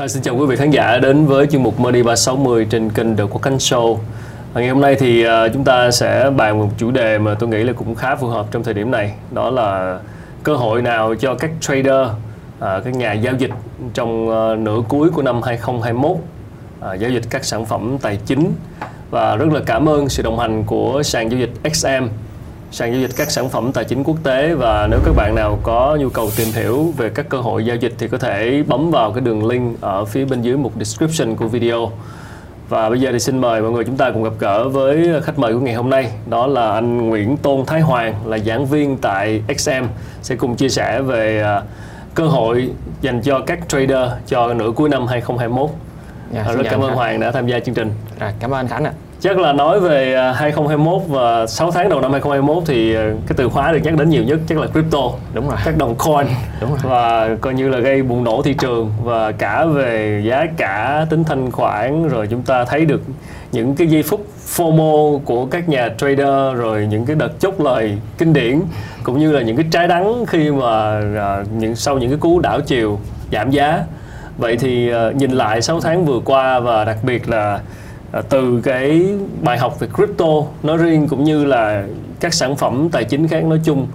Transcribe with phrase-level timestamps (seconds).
[0.00, 3.16] À, xin chào quý vị khán giả đến với chương mục Money 360 trên kênh
[3.16, 3.96] The Quốc Khánh Show.
[4.54, 7.48] À, ngày hôm nay thì à, chúng ta sẽ bàn một chủ đề mà tôi
[7.48, 9.14] nghĩ là cũng khá phù hợp trong thời điểm này.
[9.30, 9.98] Đó là
[10.42, 12.08] cơ hội nào cho các trader,
[12.60, 13.50] à, các nhà giao dịch
[13.94, 16.16] trong à, nửa cuối của năm 2021
[16.80, 18.52] à, giao dịch các sản phẩm tài chính
[19.10, 22.06] và rất là cảm ơn sự đồng hành của sàn giao dịch XM
[22.72, 25.58] sàn giao dịch các sản phẩm tài chính quốc tế và nếu các bạn nào
[25.62, 28.90] có nhu cầu tìm hiểu về các cơ hội giao dịch thì có thể bấm
[28.90, 31.92] vào cái đường link ở phía bên dưới mục description của video.
[32.68, 35.38] Và bây giờ thì xin mời mọi người chúng ta cùng gặp gỡ với khách
[35.38, 36.12] mời của ngày hôm nay.
[36.26, 39.84] Đó là anh Nguyễn Tôn Thái Hoàng là giảng viên tại XM
[40.22, 41.64] Sẽ cùng chia sẻ về uh,
[42.14, 45.70] cơ hội dành cho các trader cho nửa cuối năm 2021
[46.32, 47.90] dạ, Rất cảm ơn Hoàng đã tham gia chương trình.
[48.18, 52.00] À, Cảm ơn Khánh ạ Chắc là nói về 2021 à, và 6 tháng đầu
[52.00, 54.98] năm 2021 thì à, cái từ khóa được nhắc đến nhiều nhất chắc là crypto.
[55.34, 55.58] Đúng rồi.
[55.64, 56.26] Các đồng coin.
[56.60, 56.78] Đúng rồi.
[56.82, 61.24] Và coi như là gây bùng nổ thị trường và cả về giá cả, tính
[61.24, 63.02] thanh khoản rồi chúng ta thấy được
[63.52, 64.26] những cái giây phút
[64.56, 68.60] FOMO của các nhà trader rồi những cái đợt chốt lời kinh điển
[69.02, 72.40] cũng như là những cái trái đắng khi mà uh, những sau những cái cú
[72.40, 72.98] đảo chiều
[73.32, 73.82] giảm giá.
[74.38, 78.60] Vậy thì nhìn lại 6 tháng vừa qua và đặc biệt là À, Ờ, từ
[78.64, 80.26] cái bài học về crypto
[80.62, 81.84] nói riêng cũng như là
[82.20, 83.86] các sản phẩm tài chính khác nói chung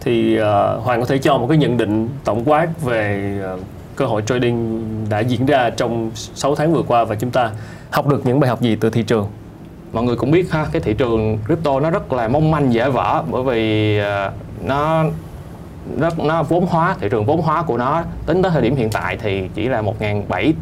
[0.00, 0.44] thì uh,
[0.84, 3.60] Hoàng có thể cho một cái nhận định tổng quát về uh,
[3.96, 7.50] cơ hội trading đã diễn ra trong 6 tháng vừa qua và chúng ta
[7.90, 9.26] học được những bài học gì từ thị trường?
[9.92, 12.90] Mọi người cũng biết ha cái thị trường crypto nó rất là mong manh dễ
[12.90, 14.32] vỡ bởi vì uh,
[14.64, 15.04] nó
[15.98, 18.90] rất nó vốn hóa thị trường vốn hóa của nó tính tới thời điểm hiện
[18.90, 20.52] tại thì chỉ là 1.700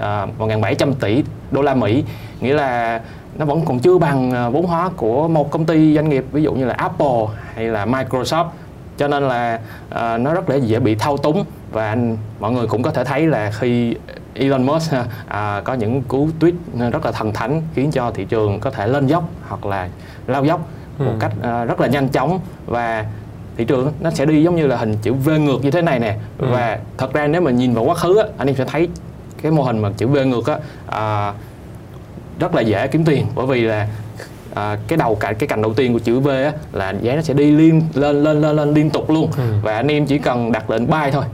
[0.00, 2.04] 1.700 tỷ đô la Mỹ.
[2.40, 3.00] Nghĩa là
[3.38, 6.42] nó vẫn còn chưa bằng à, vốn hóa của một công ty doanh nghiệp ví
[6.42, 8.46] dụ như là Apple hay là Microsoft.
[8.96, 11.44] Cho nên là uh, nó rất là dễ bị thao túng.
[11.72, 13.94] Và anh, mọi người cũng có thể thấy là khi
[14.34, 15.04] Elon Musk uh,
[15.64, 19.06] có những cú tweet rất là thần thánh khiến cho thị trường có thể lên
[19.06, 19.88] dốc hoặc là
[20.26, 20.68] lao dốc
[20.98, 21.04] ừ.
[21.04, 22.40] một cách uh, rất là nhanh chóng.
[22.66, 23.06] Và
[23.56, 25.98] thị trường nó sẽ đi giống như là hình chữ V ngược như thế này
[25.98, 26.16] nè.
[26.38, 26.46] Ừ.
[26.50, 28.88] và thật ra nếu mà nhìn vào quá khứ á, anh em sẽ thấy
[29.42, 31.34] cái mô hình mà chữ V ngược á à,
[32.38, 33.26] rất là dễ kiếm tiền.
[33.34, 33.88] Bởi vì là
[34.54, 37.22] à, cái đầu cả cái cành đầu tiên của chữ V á, là giá nó
[37.22, 39.30] sẽ đi liên lên lên lên lên liên tục luôn.
[39.36, 39.42] Ừ.
[39.62, 41.24] và anh em chỉ cần đặt lệnh buy thôi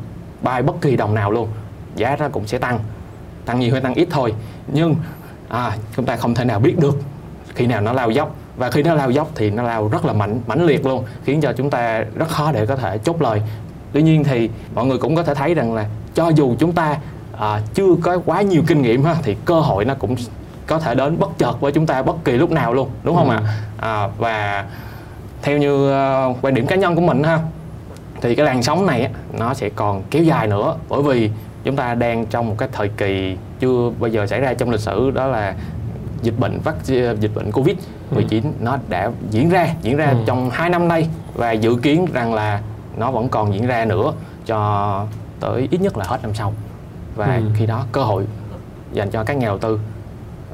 [0.42, 1.48] buy bất kỳ đồng nào luôn
[1.96, 2.78] giá nó cũng sẽ tăng.
[3.44, 4.34] Tăng nhiều hay tăng ít thôi.
[4.72, 4.96] Nhưng
[5.48, 6.98] à, chúng ta không thể nào biết được
[7.54, 8.36] khi nào nó lao dốc.
[8.56, 11.40] Và khi nó lao dốc thì nó lao rất là mạnh mãnh liệt luôn khiến
[11.40, 13.42] cho chúng ta rất khó để có thể chốt lời.
[13.92, 16.96] Tuy nhiên thì mọi người cũng có thể thấy rằng là cho dù chúng ta
[17.38, 20.16] à, chưa có quá nhiều kinh nghiệm ha thì cơ hội nó cũng
[20.66, 23.30] có thể đến bất chợt với chúng ta bất kỳ lúc nào luôn đúng không
[23.30, 23.46] ạ ừ.
[23.86, 24.64] à, và
[25.42, 25.90] theo như
[26.30, 27.38] uh, quan điểm cá nhân của mình ha
[28.20, 31.30] thì cái làn sóng này nó sẽ còn kéo dài nữa bởi vì
[31.64, 34.80] chúng ta đang trong một cái thời kỳ chưa bao giờ xảy ra trong lịch
[34.80, 35.54] sử đó là
[36.22, 36.74] dịch bệnh vắc
[37.20, 37.76] dịch bệnh covid
[38.10, 38.48] 19 ừ.
[38.60, 40.16] nó đã diễn ra diễn ra ừ.
[40.26, 42.60] trong 2 năm nay và dự kiến rằng là
[42.96, 44.12] nó vẫn còn diễn ra nữa
[44.46, 45.06] cho
[45.40, 46.52] tới ít nhất là hết năm sau
[47.16, 47.42] và ừ.
[47.54, 48.24] khi đó cơ hội
[48.92, 49.78] dành cho các nhà đầu tư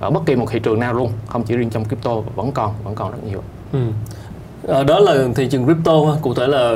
[0.01, 2.75] ở bất kỳ một thị trường nào luôn không chỉ riêng trong crypto vẫn còn
[2.85, 3.43] vẫn còn rất nhiều.
[3.73, 3.79] Ừ.
[4.69, 6.75] À, đó là thị trường crypto cụ thể là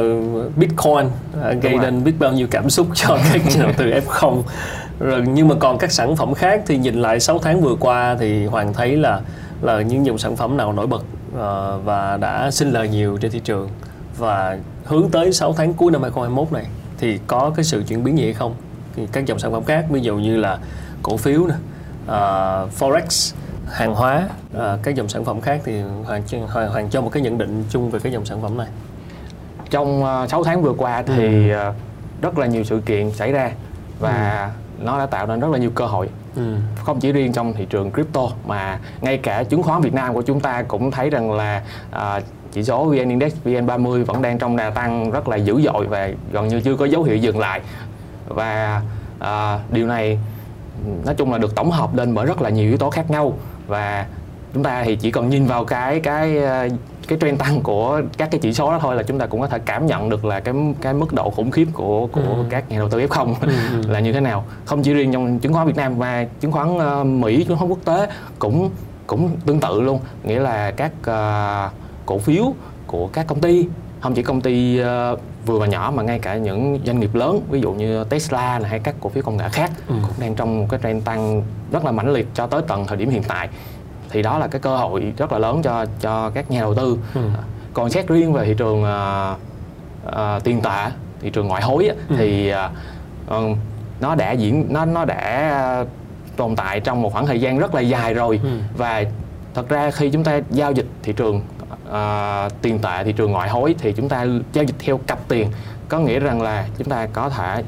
[0.56, 1.08] bitcoin
[1.42, 4.42] à, gây nên biết bao nhiêu cảm xúc cho các nhà đầu tư f0
[5.00, 8.16] rồi nhưng mà còn các sản phẩm khác thì nhìn lại 6 tháng vừa qua
[8.20, 9.20] thì hoàng thấy là
[9.62, 13.30] là những dòng sản phẩm nào nổi bật uh, và đã sinh lời nhiều trên
[13.30, 13.68] thị trường.
[14.18, 16.66] Và hướng tới 6 tháng cuối năm 2021 này
[16.98, 18.54] thì có cái sự chuyển biến gì hay không
[19.12, 20.58] các dòng sản phẩm khác ví dụ như là
[21.02, 21.54] cổ phiếu nè
[22.04, 23.34] uh, forex
[23.70, 27.22] hàng hóa uh, các dòng sản phẩm khác thì hoàng, hoàng hoàng cho một cái
[27.22, 28.68] nhận định chung về cái dòng sản phẩm này
[29.70, 31.70] trong uh, 6 tháng vừa qua thì ừ.
[32.22, 33.50] rất là nhiều sự kiện xảy ra
[34.00, 34.84] và ừ.
[34.84, 36.56] nó đã tạo nên rất là nhiều cơ hội ừ.
[36.84, 40.22] không chỉ riêng trong thị trường crypto mà ngay cả chứng khoán Việt Nam của
[40.22, 41.62] chúng ta cũng thấy rằng là
[41.96, 42.22] uh,
[42.52, 46.08] chỉ số VN Index VN30 vẫn đang trong đà tăng rất là dữ dội và
[46.32, 47.60] gần như chưa có dấu hiệu dừng lại
[48.28, 48.82] và
[49.18, 50.18] uh, điều này
[51.04, 53.32] nói chung là được tổng hợp lên bởi rất là nhiều yếu tố khác nhau
[53.66, 54.06] và
[54.54, 56.68] chúng ta thì chỉ cần nhìn vào cái cái ờ,
[57.08, 59.46] cái trend tăng của các cái chỉ số đó thôi là chúng ta cũng có
[59.46, 62.44] thể cảm nhận được là cái cái mức độ khủng khiếp của của ừ.
[62.50, 63.82] các nhà đầu tư F0 ừ, ừ.
[63.88, 64.44] là như thế nào.
[64.64, 67.70] Không chỉ riêng trong chứng khoán Việt Nam mà chứng khoán uh, Mỹ, chứng khoán
[67.70, 68.08] quốc tế
[68.38, 68.70] cũng
[69.06, 71.72] cũng tương tự luôn, nghĩa là các uh,
[72.06, 72.54] cổ phiếu
[72.86, 73.66] của các công ty
[74.00, 77.40] không chỉ công ty uh, vừa và nhỏ mà ngay cả những doanh nghiệp lớn
[77.50, 79.94] ví dụ như Tesla này hay các cổ phiếu công nghệ khác ừ.
[80.02, 82.96] cũng đang trong một cái trend tăng rất là mãnh liệt cho tới tận thời
[82.96, 83.48] điểm hiện tại
[84.10, 86.98] thì đó là cái cơ hội rất là lớn cho cho các nhà đầu tư
[87.14, 87.20] ừ.
[87.72, 89.38] còn xét riêng về thị trường uh,
[90.08, 90.90] uh, tiền tệ
[91.20, 92.14] thị trường ngoại hối ừ.
[92.18, 92.52] thì
[93.28, 93.56] uh,
[94.00, 95.84] nó đã diễn nó nó đã
[96.36, 98.48] tồn tại trong một khoảng thời gian rất là dài rồi ừ.
[98.76, 99.04] và
[99.54, 101.42] thật ra khi chúng ta giao dịch thị trường
[101.88, 105.50] uh, tiền tệ thị trường ngoại hối thì chúng ta giao dịch theo cặp tiền.
[105.88, 107.62] Có nghĩa rằng là chúng ta có thể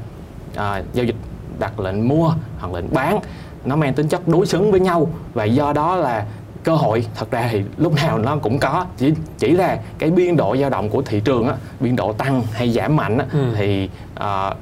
[0.51, 1.15] uh, giao dịch
[1.59, 3.19] đặt lệnh mua hoặc lệnh bán.
[3.65, 6.25] Nó mang tính chất đối xứng với nhau và do đó là
[6.63, 7.05] cơ hội.
[7.15, 8.85] Thật ra thì lúc nào nó cũng có.
[8.97, 12.43] Chỉ chỉ là cái biên độ dao động của thị trường á biên độ tăng
[12.51, 13.53] hay giảm mạnh á, ừ.
[13.57, 13.89] thì
[14.19, 14.57] uh,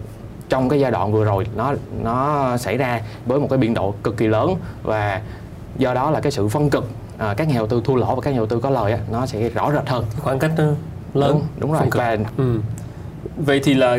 [0.49, 1.73] trong cái giai đoạn vừa rồi nó
[2.03, 5.21] nó xảy ra với một cái biên độ cực kỳ lớn và
[5.77, 8.21] do đó là cái sự phân cực à, các nhà đầu tư thua lỗ và
[8.21, 10.51] các nhà đầu tư có lời á, nó sẽ rõ rệt hơn khoảng cách
[11.13, 12.59] lớn đúng, đúng rồi và ừ.
[13.37, 13.97] vậy thì là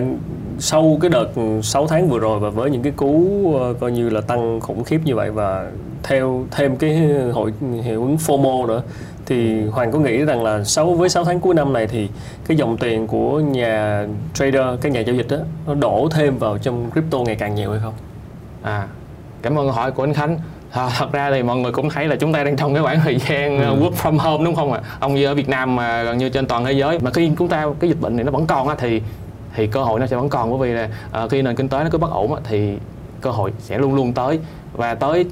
[0.58, 1.28] sau cái đợt
[1.62, 4.84] 6 tháng vừa rồi và với những cái cú uh, coi như là tăng khủng
[4.84, 5.70] khiếp như vậy và
[6.02, 6.96] theo thêm cái
[7.32, 8.82] hội hiệu ứng FOMO nữa
[9.28, 12.08] thì Hoàng có nghĩ rằng là 6 với 6 tháng cuối năm này thì
[12.46, 15.36] cái dòng tiền của nhà trader, các nhà giao dịch đó
[15.66, 17.94] nó đổ thêm vào trong crypto ngày càng nhiều hay không?
[18.62, 18.88] À,
[19.42, 20.38] cảm ơn hỏi của anh Khánh.
[20.72, 23.00] À, thật ra thì mọi người cũng thấy là chúng ta đang trong cái khoảng
[23.00, 23.72] thời gian ừ.
[23.72, 24.80] Uh, work from home đúng không ạ?
[25.00, 27.48] Ông như ở Việt Nam mà gần như trên toàn thế giới mà khi chúng
[27.48, 29.02] ta cái dịch bệnh này nó vẫn còn á thì
[29.54, 30.88] thì cơ hội nó sẽ vẫn còn bởi vì là
[31.24, 32.78] uh, khi nền kinh tế nó cứ bất ổn á, thì
[33.20, 34.40] cơ hội sẽ luôn luôn tới
[34.72, 35.26] và tới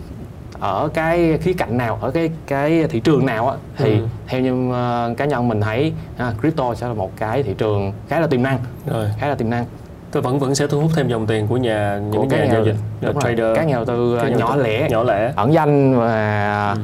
[0.61, 4.07] ở cái khía cạnh nào ở cái cái thị trường nào á thì ừ.
[4.27, 5.93] theo như uh, cá nhân mình thấy
[6.29, 9.35] uh, crypto sẽ là một cái thị trường khá là tiềm năng rồi khá là
[9.35, 9.65] tiềm năng
[10.11, 12.53] tôi vẫn vẫn sẽ thu hút thêm dòng tiền của nhà những của các nhà
[12.53, 12.77] giao dịch
[13.21, 16.81] trader các nhà đầu tư các nhỏ lẻ nhỏ lẻ ẩn danh và ừ.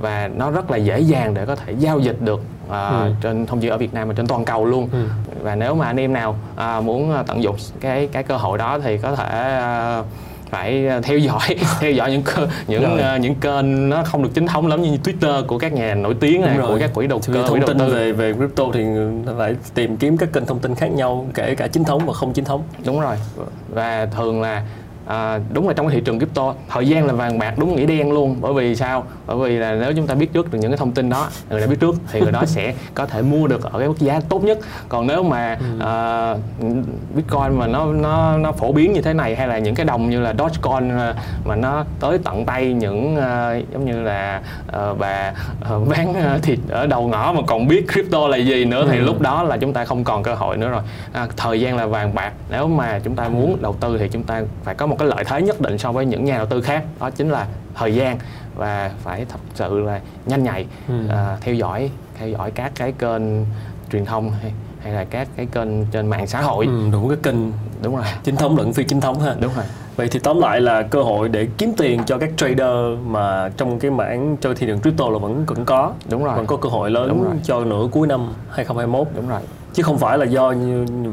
[0.00, 3.12] và nó rất là dễ dàng để có thể giao dịch được uh, ừ.
[3.20, 5.06] trên không chỉ ở Việt Nam mà trên toàn cầu luôn ừ.
[5.42, 8.78] và nếu mà anh em nào uh, muốn tận dụng cái cái cơ hội đó
[8.82, 9.60] thì có thể
[10.00, 10.06] uh,
[10.50, 12.22] phải ờ, theo dõi theo dõi những
[12.68, 15.94] những uh, những kênh nó không được chính thống lắm như Twitter của các nhà
[15.94, 18.84] nổi tiếng này của các quỹ đầu cơ thông tin về về crypto thì
[19.38, 22.32] phải tìm kiếm các kênh thông tin khác nhau kể cả chính thống và không
[22.32, 22.62] chính thống.
[22.84, 23.16] Đúng rồi.
[23.68, 24.62] Và thường là
[25.10, 27.86] à, đúng là trong cái thị trường crypto thời gian là vàng bạc đúng nghĩa
[27.86, 28.36] đen luôn.
[28.40, 29.04] Bởi vì sao?
[29.26, 31.60] Bởi vì là nếu chúng ta biết trước được những cái thông tin đó người
[31.60, 34.20] đã biết trước thì người đó sẽ có thể mua được ở cái mức giá
[34.28, 34.58] tốt nhất.
[34.88, 35.86] Còn nếu mà ừ.
[35.86, 36.34] à,
[37.14, 40.10] bitcoin mà nó nó nó phổ biến như thế này hay là những cái đồng
[40.10, 41.14] như là dogecoin à,
[41.44, 45.32] mà nó tới tận tay những uh, giống như là uh, bà
[45.74, 49.04] uh, bán thịt ở đầu ngõ mà còn biết crypto là gì nữa thì ừ.
[49.04, 50.82] lúc đó là chúng ta không còn cơ hội nữa rồi.
[51.12, 52.32] À, thời gian là vàng bạc.
[52.50, 55.24] Nếu mà chúng ta muốn đầu tư thì chúng ta phải có một cái lợi
[55.24, 58.18] thế nhất định so với những nhà đầu tư khác đó chính là thời gian
[58.56, 60.94] và phải thật sự là nhanh nhạy ừ.
[61.08, 63.22] à, theo dõi theo dõi các cái kênh
[63.92, 64.52] truyền thông hay
[64.82, 66.66] hay là các cái kênh trên mạng xã hội.
[66.66, 67.36] Ừ, đúng cái kênh
[67.82, 68.04] đúng rồi.
[68.24, 69.34] chính thống lẫn phi chính thống ha.
[69.40, 69.64] Đúng rồi.
[69.96, 73.78] Vậy thì tóm lại là cơ hội để kiếm tiền cho các trader mà trong
[73.78, 76.36] cái mảng chơi thị trường crypto là vẫn vẫn có đúng rồi.
[76.36, 79.40] vẫn có cơ hội lớn cho nửa cuối năm 2021 đúng rồi
[79.74, 80.54] chứ không phải là do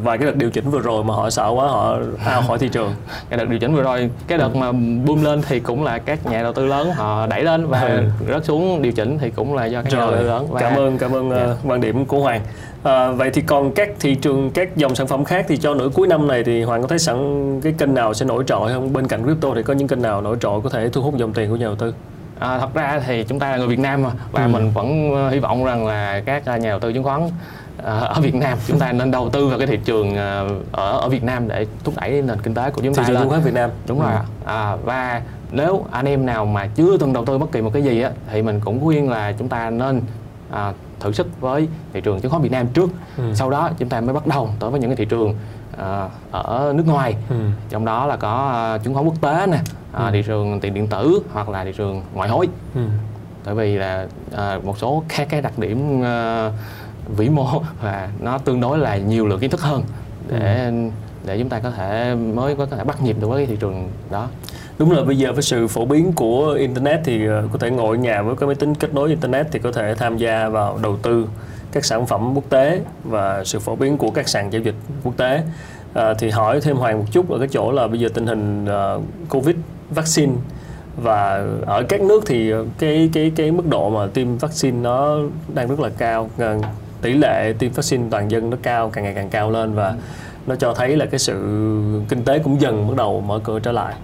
[0.04, 1.98] vài cái đợt điều chỉnh vừa rồi mà họ sợ quá họ
[2.38, 2.94] out khỏi thị trường
[3.30, 4.72] cái đợt điều chỉnh vừa rồi cái đợt mà
[5.06, 8.04] boom lên thì cũng là các nhà đầu tư lớn họ đẩy lên và ừ.
[8.28, 10.02] rớt xuống điều chỉnh thì cũng là do các rồi.
[10.02, 10.62] nhà đầu tư lớn và...
[10.62, 11.48] cảm ơn cảm ơn yeah.
[11.48, 11.54] Dạ.
[11.54, 12.42] uh, quan điểm của Hoàng
[12.84, 15.90] à, vậy thì còn các thị trường các dòng sản phẩm khác thì cho nửa
[15.94, 18.94] cuối năm này thì Hoàng có thấy sẵn cái kênh nào sẽ nổi trội không
[18.94, 21.34] bên cạnh crypto thì có những kênh nào nổi trội có thể thu hút dòng
[21.34, 21.94] tiền của nhà đầu tư
[22.40, 24.48] À, thật ra thì chúng ta là người Việt Nam mà và ừ.
[24.48, 27.32] mình vẫn hy vọng rằng là các nhà đầu tư chứng khoán Ờ,
[27.84, 31.10] ở Việt Nam chúng ta nên đầu tư vào cái thị trường ờ, ở ở
[31.10, 33.54] Việt Nam để thúc đẩy nền kinh tế của chúng ta thị trường khoán Việt
[33.54, 34.20] Nam đúng rồi ừ.
[34.46, 37.84] à, và nếu anh em nào mà chưa từng đầu tư bất kỳ một cái
[37.84, 40.02] gì á thì mình cũng khuyên là chúng ta nên
[40.52, 43.24] à, thử sức với thị trường chứng khoán Việt Nam trước ừ.
[43.34, 45.36] sau đó chúng ta mới bắt đầu tới với những cái thị trường
[45.78, 47.36] à, ở nước ngoài ừ.
[47.70, 49.58] trong đó là có à, chứng khoán quốc tế nè
[49.94, 50.12] à, ừ.
[50.12, 52.82] thị trường tiền điện tử hoặc là thị trường ngoại hối ừ.
[53.44, 56.52] tại vì là à, một số các cái đặc điểm à,
[57.18, 59.84] vĩ mô và nó tương đối là nhiều lượng kiến thức hơn
[60.28, 60.72] để ừ.
[61.26, 63.90] để chúng ta có thể mới có thể bắt nhịp được với cái thị trường
[64.12, 64.28] đó.
[64.80, 67.98] Đúng là bây giờ với sự phổ biến của internet thì ờ, có thể ngồi
[67.98, 70.80] ở nhà với cái máy tính kết nối internet thì có thể tham gia vào
[70.84, 71.28] đầu tư
[71.72, 75.18] các sản phẩm quốc tế và sự phổ biến của các sàn giao dịch quốc
[75.18, 75.44] tế.
[75.94, 78.66] À, thì hỏi thêm hoàng một chút ở cái chỗ là bây giờ tình hình
[78.66, 79.56] uh, covid
[79.90, 80.34] vaccine
[80.98, 85.18] và ở các nước thì cái cái cái mức độ mà tiêm vaccine nó
[85.54, 86.30] đang rất là cao
[87.02, 89.96] tỷ lệ tiêm vaccine toàn dân nó cao càng ngày càng cao lên và
[90.48, 91.34] nó cho thấy là cái sự
[92.10, 93.96] kinh tế cũng dần bắt đầu mở cửa trở lại.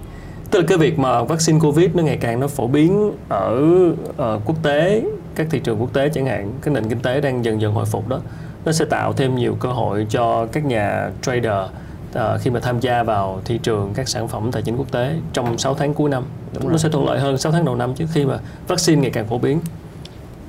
[0.52, 3.62] Tức là cái việc mà vaccine covid nó ngày càng nó phổ biến ở
[4.10, 5.04] uh, quốc tế
[5.36, 7.86] các thị trường quốc tế chẳng hạn cái nền kinh tế đang dần dần hồi
[7.86, 8.20] phục đó
[8.66, 11.70] nó sẽ tạo thêm nhiều cơ hội cho các nhà trader
[12.16, 15.16] uh, khi mà tham gia vào thị trường các sản phẩm tài chính quốc tế
[15.34, 16.24] trong 6 tháng cuối năm.
[16.54, 16.80] Đúng nó rồi.
[16.80, 19.38] sẽ thuận lợi hơn 6 tháng đầu năm chứ khi mà vaccine ngày càng phổ
[19.38, 19.60] biến.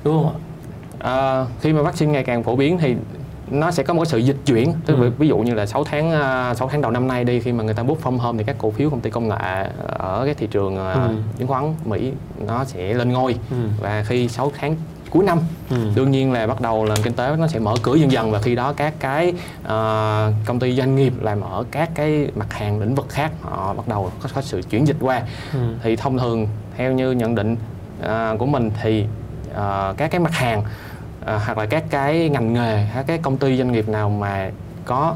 [0.03, 0.44] Đúng không ạ
[1.05, 2.95] à, khi mà vaccine ngày càng phổ biến thì
[3.51, 5.11] nó sẽ có một cái sự dịch chuyển tức ừ.
[5.17, 6.11] ví dụ như là 6 tháng
[6.55, 8.55] 6 tháng đầu năm nay đi khi mà người ta bút from home thì các
[8.59, 11.09] cổ phiếu công ty công nghệ ở cái thị trường ừ.
[11.37, 12.11] chứng khoán Mỹ
[12.47, 13.57] nó sẽ lên ngôi ừ.
[13.81, 14.75] và khi 6 tháng
[15.09, 15.77] cuối năm ừ.
[15.95, 18.39] đương nhiên là bắt đầu là kinh tế nó sẽ mở cửa dần dần và
[18.39, 19.69] khi đó các cái uh,
[20.45, 23.87] công ty doanh nghiệp làm ở các cái mặt hàng lĩnh vực khác họ bắt
[23.87, 25.21] đầu có, có sự chuyển dịch qua
[25.53, 25.59] ừ.
[25.83, 26.47] thì thông thường
[26.77, 27.55] theo như nhận định
[27.99, 29.05] uh, của mình thì
[29.51, 30.63] uh, các cái mặt hàng
[31.25, 34.51] uh, hoặc là các cái ngành nghề các cái công ty doanh nghiệp nào mà
[34.85, 35.15] có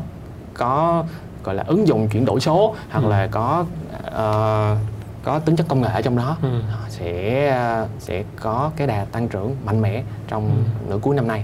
[0.54, 1.04] có
[1.44, 3.10] gọi là ứng dụng chuyển đổi số hoặc ừ.
[3.10, 3.66] là có
[4.08, 4.78] uh,
[5.24, 6.62] có tính chất công nghệ ở trong đó ừ.
[6.90, 7.58] sẽ
[8.00, 10.90] sẽ có cái đà tăng trưởng mạnh mẽ trong ừ.
[10.90, 11.44] nửa cuối năm nay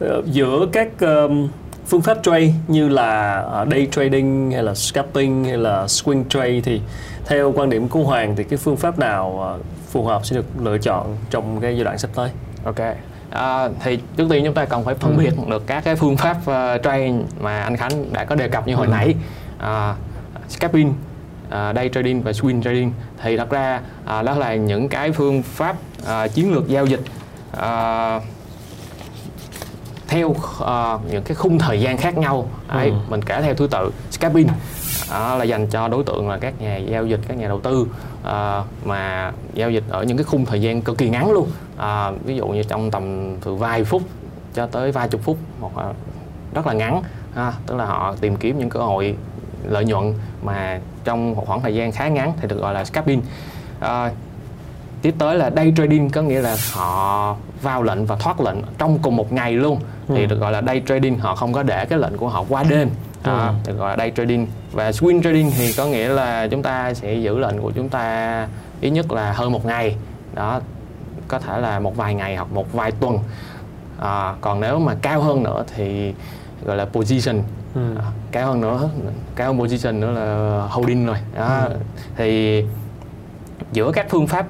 [0.00, 1.48] ờ, giữa các um,
[1.86, 6.60] phương pháp trade như là uh, day trading hay là scalping hay là swing trade
[6.60, 6.80] thì
[7.26, 9.58] theo quan điểm của Hoàng thì cái phương pháp nào
[9.90, 12.30] phù hợp sẽ được lựa chọn trong cái giai đoạn sắp tới?
[12.64, 12.80] Ok.
[13.36, 15.18] À, thì trước tiên chúng ta cần phải phân ừ.
[15.18, 18.66] biệt được các cái phương pháp uh, trade mà anh Khánh đã có đề cập
[18.66, 18.90] như hồi ừ.
[18.90, 19.14] nãy.
[19.58, 19.96] Uh,
[20.48, 25.12] scalping uh, day trading và swing trading thì thật ra uh, đó là những cái
[25.12, 27.00] phương pháp uh, chiến lược giao dịch
[27.56, 28.22] uh,
[30.08, 32.94] theo uh, những cái khung thời gian khác nhau Đấy, ừ.
[33.08, 36.76] mình kể theo thứ tự scalping uh, là dành cho đối tượng là các nhà
[36.76, 37.86] giao dịch các nhà đầu tư
[38.26, 41.48] uh, mà giao dịch ở những cái khung thời gian cực kỳ ngắn luôn.
[41.76, 44.02] Uh, ví dụ như trong tầm từ vài phút
[44.54, 45.72] cho tới vài chục phút một
[46.54, 47.02] rất là ngắn
[47.32, 49.16] uh, tức là họ tìm kiếm những cơ hội
[49.64, 53.22] lợi nhuận mà trong một khoảng thời gian khá ngắn thì được gọi là scalping.
[53.80, 54.10] À,
[55.02, 58.98] tiếp tới là day trading có nghĩa là họ vào lệnh và thoát lệnh trong
[59.02, 59.80] cùng một ngày luôn.
[60.08, 60.14] Ừ.
[60.16, 62.62] thì được gọi là day trading họ không có để cái lệnh của họ qua
[62.68, 62.90] đêm
[63.22, 63.54] à, ừ.
[63.66, 67.14] được gọi là day trading và swing trading thì có nghĩa là chúng ta sẽ
[67.14, 68.48] giữ lệnh của chúng ta
[68.80, 69.96] ít nhất là hơn một ngày
[70.34, 70.60] đó
[71.28, 73.18] có thể là một vài ngày hoặc một vài tuần
[74.00, 76.14] à, còn nếu mà cao hơn nữa thì
[76.64, 77.42] gọi là position
[77.74, 77.94] ừ.
[77.98, 78.88] à, cao hơn nữa
[79.36, 81.76] cao hơn position nữa là holding rồi đó ừ.
[82.16, 82.64] thì
[83.72, 84.46] giữa các phương pháp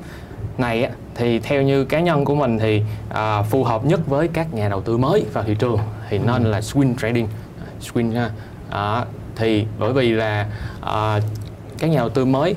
[0.59, 4.55] này thì theo như cá nhân của mình thì à, phù hợp nhất với các
[4.55, 6.51] nhà đầu tư mới vào thị trường thì nên ừ.
[6.51, 7.29] là swing trading
[7.81, 8.31] swing ha
[8.71, 9.05] à,
[9.37, 10.47] thì bởi vì là
[10.81, 11.21] à,
[11.79, 12.55] các nhà đầu tư mới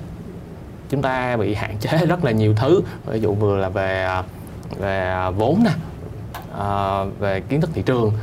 [0.90, 2.82] chúng ta bị hạn chế rất là nhiều thứ.
[3.06, 4.24] Ví dụ vừa là về à,
[4.80, 5.72] về vốn nè
[6.60, 8.14] à, về kiến thức thị trường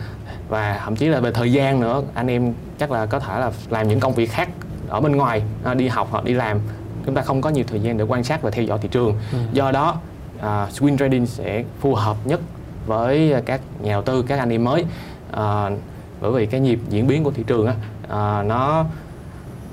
[0.49, 2.03] và thậm chí là về thời gian nữa.
[2.15, 4.49] Anh em chắc là có thể là làm những công việc khác
[4.89, 5.43] ở bên ngoài
[5.77, 6.61] đi học hoặc đi làm.
[7.07, 9.15] Chúng ta không có nhiều thời gian để quan sát và theo dõi thị trường.
[9.33, 9.39] Ừ.
[9.53, 9.97] do đó
[10.37, 12.41] uh, swing trading sẽ phù hợp nhất
[12.87, 14.85] với các nhà đầu tư các anh em mới.
[15.33, 15.73] Uh,
[16.21, 18.85] bởi vì cái nhịp diễn biến của thị trường á uh, nó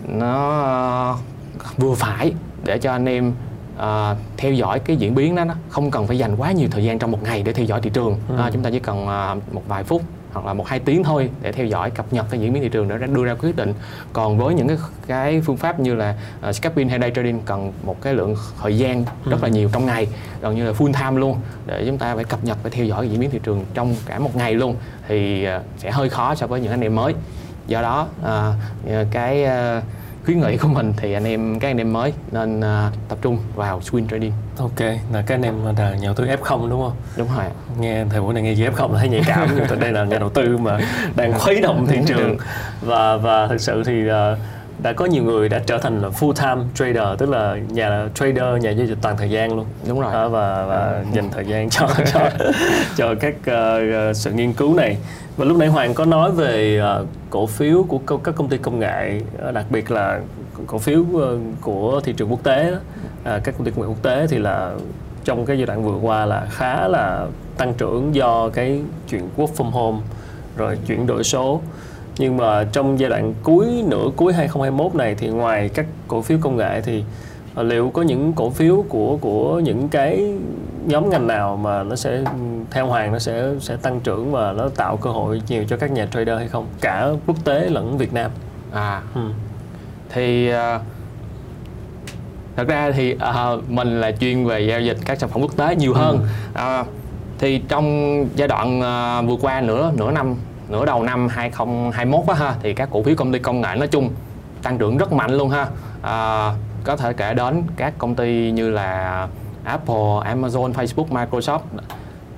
[0.07, 2.33] nó uh, vừa phải
[2.63, 3.33] để cho anh em
[3.75, 6.83] uh, theo dõi cái diễn biến đó nó không cần phải dành quá nhiều thời
[6.83, 8.35] gian trong một ngày để theo dõi thị trường ừ.
[8.47, 10.01] uh, chúng ta chỉ cần uh, một vài phút
[10.33, 12.69] hoặc là một hai tiếng thôi để theo dõi cập nhật cái diễn biến thị
[12.69, 13.73] trường để đưa ra quyết định
[14.13, 16.15] còn với những cái cái phương pháp như là
[16.49, 19.51] uh, scalping hay day trading cần một cái lượng thời gian rất là ừ.
[19.51, 20.07] nhiều trong ngày
[20.41, 23.09] gần như là full time luôn để chúng ta phải cập nhật và theo dõi
[23.09, 24.75] diễn biến thị trường trong cả một ngày luôn
[25.07, 27.13] thì uh, sẽ hơi khó so với những anh em mới
[27.67, 29.43] do đó uh, cái
[29.77, 29.83] uh,
[30.25, 32.63] khuyến nghị của mình thì anh em các anh em mới nên uh,
[33.09, 34.31] tập trung vào swing trading.
[34.57, 34.79] Ok
[35.13, 36.93] là các anh em là nhà đầu tư F0 đúng không?
[37.17, 37.45] Đúng rồi
[37.79, 40.03] nghe thời buổi này nghe gì F0 là thấy nhạy cảm nhưng thực đây là
[40.03, 40.79] nhà đầu tư mà
[41.15, 42.37] đang khuấy động thị trường.
[42.81, 44.37] Và và thực sự thì uh,
[44.81, 48.63] đã có nhiều người đã trở thành là full time trader tức là nhà trader
[48.63, 49.65] nhà giao dịch toàn thời gian luôn.
[49.87, 50.13] Đúng rồi.
[50.13, 52.29] À, và và dành thời gian cho cho
[52.95, 54.97] cho các uh, sự nghiên cứu này.
[55.37, 58.79] Và lúc nãy Hoàng có nói về uh, cổ phiếu của các công ty công
[58.79, 59.21] nghệ
[59.53, 60.19] đặc biệt là
[60.67, 62.79] cổ phiếu uh, của thị trường quốc tế uh,
[63.23, 64.71] các công ty công nghệ quốc tế thì là
[65.23, 67.25] trong cái giai đoạn vừa qua là khá là
[67.57, 69.97] tăng trưởng do cái chuyện work from home
[70.57, 71.61] rồi chuyển đổi số
[72.17, 76.37] nhưng mà trong giai đoạn cuối nửa cuối 2021 này thì ngoài các cổ phiếu
[76.41, 77.03] công nghệ thì
[77.55, 80.33] ờ, liệu có những cổ phiếu của của những cái
[80.85, 82.23] nhóm ngành nào mà nó sẽ
[82.71, 85.91] theo hoàng nó sẽ sẽ tăng trưởng và nó tạo cơ hội nhiều cho các
[85.91, 88.31] nhà trader hay không cả quốc tế lẫn Việt Nam
[88.71, 89.21] à ừ.
[90.09, 90.81] thì uh,
[92.55, 95.75] thật ra thì uh, mình là chuyên về giao dịch các sản phẩm quốc tế
[95.75, 96.19] nhiều hơn
[96.55, 96.79] ừ.
[96.81, 96.87] uh,
[97.39, 100.35] thì trong giai đoạn uh, vừa qua nửa nửa năm
[100.69, 103.87] nửa đầu năm 2021 á ha thì các cổ phiếu công ty công nghệ nói
[103.87, 104.09] chung
[104.63, 105.67] tăng trưởng rất mạnh luôn ha
[106.01, 106.49] à,
[106.83, 109.27] có thể kể đến các công ty như là
[109.63, 109.95] Apple,
[110.33, 111.59] Amazon, Facebook, Microsoft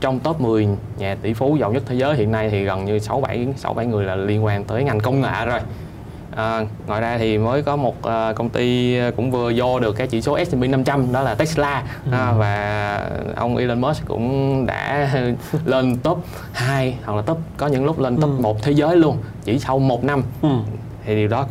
[0.01, 0.67] trong top 10
[0.97, 3.73] nhà tỷ phú giàu nhất thế giới hiện nay thì gần như 6 7 6
[3.73, 5.59] 7 người là liên quan tới ngành công nghệ rồi.
[6.35, 10.07] À, ngoài ra thì mới có một uh, công ty cũng vừa vô được cái
[10.07, 12.11] chỉ số S&P 500 đó là Tesla ừ.
[12.11, 15.11] à, và ông Elon Musk cũng đã
[15.65, 18.41] lên top 2 hoặc là top có những lúc lên top ừ.
[18.41, 20.49] 1 thế giới luôn chỉ sau một năm ừ.
[21.05, 21.45] thì điều đó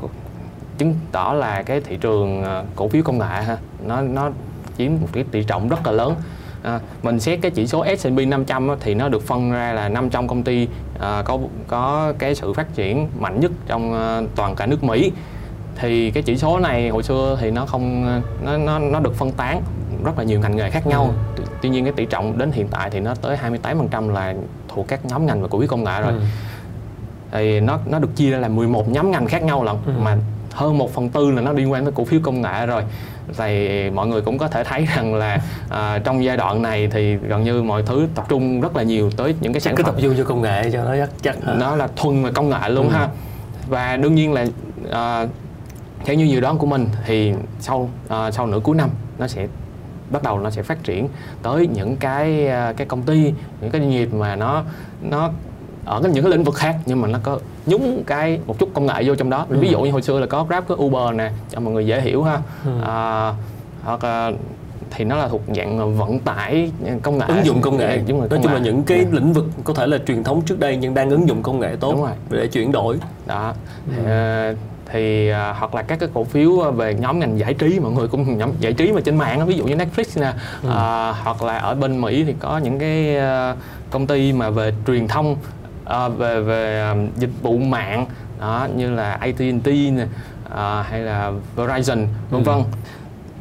[0.79, 2.45] chứng tỏ là cái thị trường
[2.77, 4.31] cổ phiếu công nghệ ha nó nó
[4.79, 6.15] chiếm một cái tỷ trọng rất là lớn
[6.65, 9.89] à, mình xét cái chỉ số S&P 500 á, thì nó được phân ra là
[9.89, 10.69] 500 công ty
[11.01, 15.13] à, có có cái sự phát triển mạnh nhất trong à, toàn cả nước Mỹ
[15.77, 18.07] thì cái chỉ số này hồi xưa thì nó không
[18.45, 19.63] nó nó nó được phân tán
[20.05, 21.45] rất là nhiều ngành nghề khác nhau ừ.
[21.63, 23.37] tuy nhiên cái tỷ trọng đến hiện tại thì nó tới
[23.83, 24.35] 28% là
[24.69, 26.21] thuộc các nhóm ngành và cổ phiếu công nghệ rồi ừ.
[27.33, 29.93] thì nó nó được chia ra là 11 nhóm ngành khác nhau lận ừ.
[30.03, 30.17] mà
[30.53, 32.83] hơn một phần tư là nó liên quan tới cổ phiếu công nghệ rồi
[33.39, 35.39] thì mọi người cũng có thể thấy rằng là
[35.71, 39.11] à, trong giai đoạn này thì gần như mọi thứ tập trung rất là nhiều
[39.17, 41.77] tới những cái sản phẩm tập trung cho công nghệ cho nó chắc chắc nó
[41.77, 42.95] là thuần về công nghệ luôn ừ.
[42.95, 43.09] ha
[43.69, 44.47] và đương nhiên là
[44.91, 45.27] à,
[46.05, 49.47] theo như dự đoán của mình thì sau à, sau nửa cuối năm nó sẽ
[50.11, 51.09] bắt đầu nó sẽ phát triển
[51.43, 54.65] tới những cái à, cái công ty những cái doanh nghiệp mà nó
[55.03, 55.31] nó
[55.85, 58.87] ở những cái lĩnh vực khác nhưng mà nó có nhúng cái một chút công
[58.87, 59.57] nghệ vô trong đó ừ.
[59.61, 62.01] ví dụ như hồi xưa là có grab có uber nè cho mọi người dễ
[62.01, 62.71] hiểu ha ừ.
[62.87, 63.33] à,
[63.85, 64.33] hoặc là
[64.91, 66.71] thì nó là thuộc dạng vận tải
[67.03, 69.07] công nghệ ứng dụng công nghệ đúng rồi, nói chung là những cái ừ.
[69.13, 71.77] lĩnh vực có thể là truyền thống trước đây nhưng đang ứng dụng công nghệ
[71.81, 72.13] tốt đúng rồi.
[72.31, 73.55] để chuyển đổi đó
[73.97, 74.07] ừ.
[74.07, 74.55] à,
[74.87, 78.09] thì à, hoặc là các cái cổ phiếu về nhóm ngành giải trí mọi người
[78.09, 80.71] cũng nhóm giải trí mà trên mạng ví dụ như Netflix nè ừ.
[80.71, 83.59] à, hoặc là ở bên Mỹ thì có những cái uh,
[83.91, 85.37] công ty mà về truyền thông
[85.85, 88.07] à, về về um, dịch vụ mạng
[88.41, 90.09] đó như là AT&T này,
[90.55, 92.63] à, hay là Verizon vân vân ừ.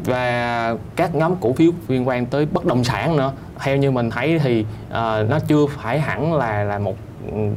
[0.06, 4.10] và các nhóm cổ phiếu liên quan tới bất động sản nữa theo như mình
[4.10, 6.96] thấy thì à, nó chưa phải hẳn là là một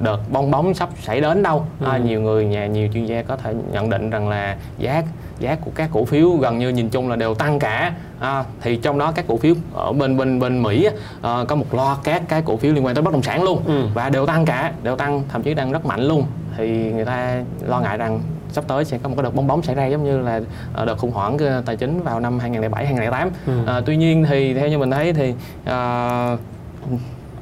[0.01, 1.87] đợt bong bóng sắp xảy đến đâu ừ.
[1.91, 5.03] à, nhiều người nhà nhiều chuyên gia có thể nhận định rằng là giá
[5.39, 8.77] giá của các cổ phiếu gần như nhìn chung là đều tăng cả à, thì
[8.77, 10.89] trong đó các cổ phiếu ở bên bên bên Mỹ
[11.23, 13.63] à, có một loạt các cái cổ phiếu liên quan tới bất động sản luôn.
[13.67, 13.87] Ừ.
[13.95, 16.27] và đều tăng cả đều tăng thậm chí đang rất mạnh luôn.
[16.57, 18.21] Thì người ta lo ngại rằng
[18.53, 20.41] sắp tới sẽ có một cái đợt bong bóng xảy ra giống như là
[20.75, 23.53] à, đợt khủng hoảng tài chính vào năm 2007 2008 ừ.
[23.67, 26.37] à, tuy nhiên thì theo như mình thấy thì à,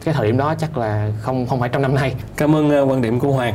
[0.05, 2.15] cái thời điểm đó chắc là không không phải trong năm nay.
[2.37, 3.55] Cảm ơn uh, quan điểm của Hoàng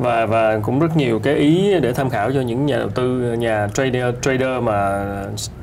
[0.00, 3.32] và và cũng rất nhiều cái ý để tham khảo cho những nhà đầu tư
[3.38, 5.06] nhà trader trader mà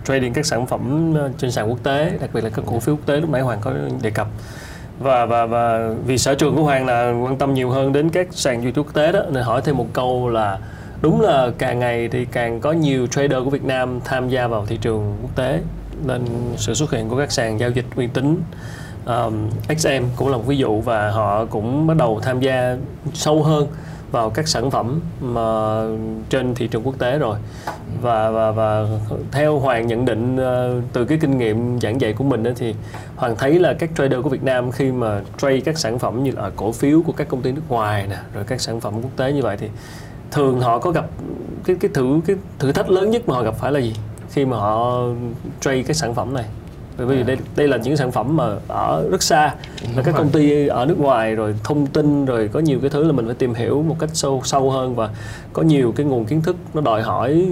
[0.06, 3.06] trading các sản phẩm trên sàn quốc tế đặc biệt là các cổ phiếu quốc
[3.06, 4.28] tế lúc nãy Hoàng có đề cập.
[5.00, 8.28] Và và và vì sở trường của Hoàng là quan tâm nhiều hơn đến các
[8.32, 10.58] sàn YouTube quốc tế đó nên hỏi thêm một câu là
[11.02, 14.66] đúng là càng ngày thì càng có nhiều trader của Việt Nam tham gia vào
[14.66, 15.60] thị trường quốc tế
[16.06, 16.22] nên
[16.58, 18.42] sự xuất hiện của các sàn giao dịch uy tín
[19.06, 22.78] um, XM cũng là một ví dụ và họ cũng bắt đầu tham gia
[23.14, 23.68] sâu hơn
[24.12, 25.82] vào các sản phẩm mà
[26.30, 27.38] trên thị trường quốc tế rồi.
[28.02, 28.88] Và và và
[29.32, 32.76] theo Hoàng nhận định ờ, từ cái kinh nghiệm giảng dạy của mình đó, thì
[33.16, 36.32] Hoàng thấy là các trader của Việt Nam khi mà trade các sản phẩm như
[36.32, 39.12] là cổ phiếu của các công ty nước ngoài nè rồi các sản phẩm quốc
[39.16, 39.68] tế như vậy thì
[40.32, 41.06] thường họ có gặp
[41.66, 43.96] cái cái thử cái thử thách lớn nhất mà họ gặp phải là gì
[44.30, 45.04] khi mà họ
[45.62, 46.46] trade cái sản phẩm này?
[46.98, 49.56] Bởi vì đây đây là những sản phẩm mà ở rất xa
[49.96, 53.04] là các công ty ở nước ngoài rồi thông tin rồi có nhiều cái thứ
[53.04, 55.10] là mình phải tìm hiểu một cách sâu sâu hơn và
[55.54, 57.48] có nhiều cái nguồn kiến thức nó đòi hỏi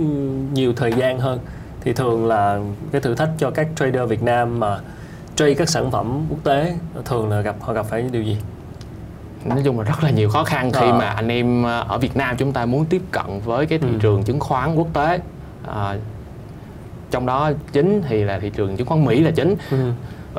[0.54, 1.40] nhiều thời gian hơn
[1.82, 2.60] thì thường là
[2.92, 4.80] cái thử thách cho các trader Việt Nam mà
[5.36, 8.38] trade các sản phẩm quốc tế thường là gặp họ gặp phải điều gì
[9.46, 10.98] nói chung là rất là nhiều khó khăn khi à.
[11.00, 13.98] mà anh em ở Việt Nam chúng ta muốn tiếp cận với cái thị ừ.
[14.02, 15.20] trường chứng khoán quốc tế
[15.68, 15.96] à,
[17.16, 19.78] trong đó chính thì là thị trường chứng khoán Mỹ là chính ừ.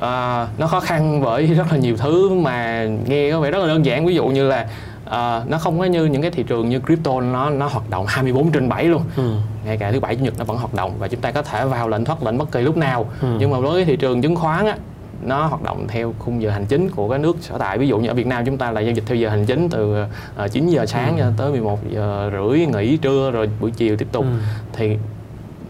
[0.01, 3.67] à, nó khó khăn bởi rất là nhiều thứ mà nghe có vẻ rất là
[3.67, 4.69] đơn giản ví dụ như là
[5.05, 8.07] à, nó không có như những cái thị trường như crypto nó nó hoạt động
[8.09, 9.35] 24 trên 7 luôn ừ.
[9.67, 11.65] ngay cả thứ bảy chủ nhật nó vẫn hoạt động và chúng ta có thể
[11.65, 13.29] vào lệnh thoát lệnh bất kỳ lúc nào ừ.
[13.39, 14.77] nhưng mà với thị trường chứng khoán á
[15.23, 17.99] nó hoạt động theo khung giờ hành chính của cái nước sở tại ví dụ
[17.99, 20.03] như ở Việt Nam chúng ta là giao dịch theo giờ hành chính từ
[20.45, 21.21] uh, 9 giờ sáng ừ.
[21.21, 24.39] cho tới 11 giờ rưỡi nghỉ trưa rồi buổi chiều tiếp tục ừ.
[24.73, 24.97] thì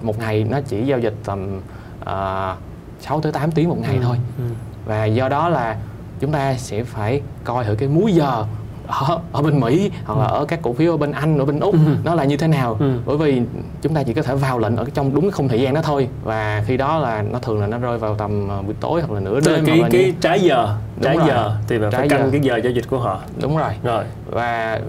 [0.03, 2.57] một ngày nó chỉ giao dịch tầm uh, à,
[3.01, 4.01] 6 tới 8 tiếng một ngày ừ.
[4.05, 4.45] thôi ừ.
[4.87, 5.77] và do đó là
[6.21, 8.45] chúng ta sẽ phải coi thử cái múi giờ
[8.87, 10.35] ở, ở bên Mỹ hoặc là ừ.
[10.35, 11.97] ở các cổ phiếu ở bên Anh ở bên Úc ừ.
[12.05, 12.93] nó là như thế nào ừ.
[13.07, 13.43] bởi vì
[13.83, 15.81] chúng ta chỉ có thể vào lệnh ở trong đúng cái khung thời gian đó
[15.83, 19.01] thôi và khi đó là nó thường là nó rơi vào tầm à, buổi tối
[19.01, 20.13] hoặc là nửa đêm cái là cái như...
[20.21, 22.29] trái giờ trái giờ thì phải canh giờ.
[22.33, 24.81] cái giờ giao dịch của họ đúng rồi rồi và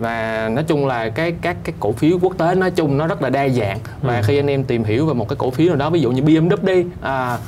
[0.00, 3.22] và nói chung là cái các cái cổ phiếu quốc tế nói chung nó rất
[3.22, 3.78] là đa dạng.
[4.02, 4.22] Và ừ.
[4.26, 6.22] khi anh em tìm hiểu về một cái cổ phiếu nào đó ví dụ như
[6.22, 7.38] BMW đi à,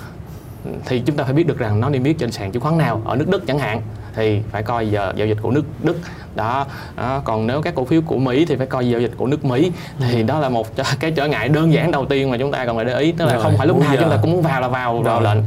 [0.85, 3.03] thì chúng ta phải biết được rằng nó niêm yết trên sàn chứng khoán nào
[3.05, 3.83] ở nước Đức chẳng hạn.
[4.15, 5.97] Thì phải coi giờ giao dịch của nước Đức.
[6.35, 9.27] Đó, đó còn nếu các cổ phiếu của Mỹ thì phải coi giao dịch của
[9.27, 9.73] nước Mỹ.
[9.99, 10.67] Thì đó là một
[11.01, 13.13] cái trở ngại đơn giản đầu tiên mà chúng ta cần phải để ý.
[13.13, 14.01] Tức là Rồi, không phải lúc nào giờ.
[14.01, 15.39] chúng ta cũng muốn vào là vào vào lệnh.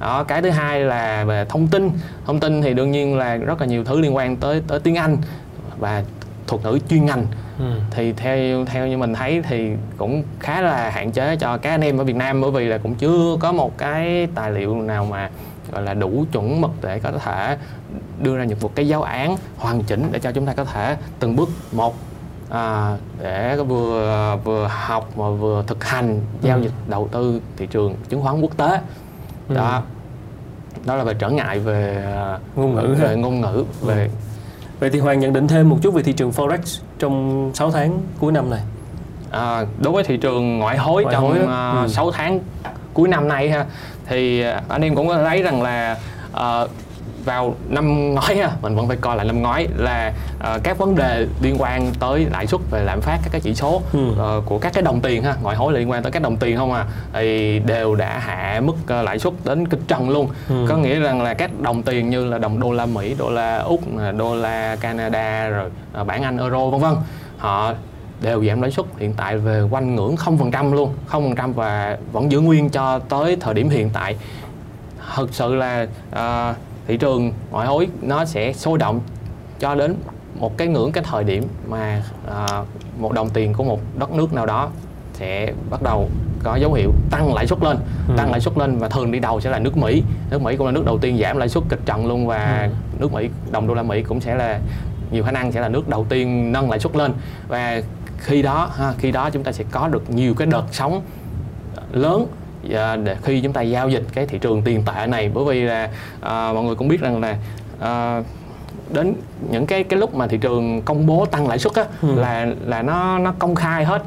[0.00, 1.90] Đó cái thứ hai là về thông tin.
[2.26, 4.94] Thông tin thì đương nhiên là rất là nhiều thứ liên quan tới tới tiếng
[4.94, 5.16] Anh.
[5.78, 6.02] Và
[6.48, 7.26] thuật ngữ chuyên ngành
[7.58, 7.64] Ừ.
[7.90, 11.80] thì theo theo như mình thấy thì cũng khá là hạn chế cho các anh
[11.80, 15.04] em ở Việt Nam bởi vì là cũng chưa có một cái tài liệu nào
[15.04, 15.30] mà
[15.72, 17.56] gọi là đủ chuẩn mực để có thể
[18.22, 20.96] đưa ra những một cái giáo án hoàn chỉnh để cho chúng ta có thể
[21.20, 21.94] từng bước một
[22.50, 26.62] à, để vừa vừa học mà vừa thực hành giao Ừ.
[26.62, 28.80] dịch đầu tư thị trường chứng khoán quốc tế
[29.48, 29.54] Ừ.
[29.54, 29.82] đó
[30.86, 34.10] đó là về trở ngại về à, Ngôn ngữ về ngôn ngữ về
[34.80, 36.58] Vậy thì Hoàng nhận định thêm một chút về thị trường Forex
[36.98, 38.60] trong 6 tháng cuối năm này.
[39.30, 41.88] À, đối với thị trường ngoại hối Ngoại trong hối à, Ừ.
[41.88, 42.40] 6 tháng
[42.94, 43.64] cuối năm nay ha
[44.06, 45.96] thì anh em cũng có thấy rằng là
[46.32, 46.60] à,
[47.28, 51.26] vào năm ngoái mình vẫn phải coi lại năm ngoái là à, các vấn đề
[51.42, 53.98] liên quan tới lãi suất về lạm phát các cái chỉ số Ừ.
[54.18, 56.56] ờ, của các cái đồng tiền ha ngoại hối liên quan tới các đồng tiền
[56.56, 60.66] không à thì đều đã hạ mức ờ, lãi suất đến kịch trần luôn Ừ.
[60.68, 63.58] có nghĩa rằng là các đồng tiền như là đồng đô la Mỹ đô la
[63.58, 63.80] úc
[64.18, 66.94] đô la Canada rồi à, bảng Anh euro vân vân
[67.38, 67.72] họ
[68.22, 72.40] đều giảm lãi suất hiện tại về quanh ngưỡng 0% luôn 0% và vẫn giữ
[72.40, 74.16] nguyên cho tới thời điểm hiện tại
[75.16, 76.54] thực sự là à,
[76.88, 79.00] thị trường ngoại hối nó sẽ sôi động
[79.60, 79.94] cho đến
[80.38, 82.46] một cái ngưỡng cái thời điểm mà à,
[82.98, 84.68] một đồng tiền của một đất nước nào đó
[85.14, 86.08] sẽ bắt đầu
[86.42, 87.76] có dấu hiệu tăng lãi suất lên
[88.08, 88.14] Ừ.
[88.16, 90.66] tăng lãi suất lên và thường đi đầu sẽ là nước Mỹ nước Mỹ cũng
[90.66, 92.74] là nước đầu tiên giảm lãi suất kịch trần luôn và Ừ.
[93.00, 94.60] nước Mỹ đồng đô la Mỹ cũng sẽ là
[95.10, 97.12] nhiều khả năng sẽ là nước đầu tiên nâng lãi suất lên
[97.48, 97.82] và
[98.18, 101.02] khi đó ha, khi đó chúng ta sẽ có được nhiều cái đợt sóng
[101.92, 102.26] lớn
[102.68, 105.88] để khi chúng ta giao dịch cái thị trường tiền tệ này bởi vì là
[106.20, 107.36] à, mọi người cũng biết rằng là
[107.80, 108.22] à,
[108.92, 109.14] đến
[109.50, 112.14] những cái cái lúc mà thị trường công bố tăng lãi suất á Ừ.
[112.14, 114.02] là là nó nó công khai hết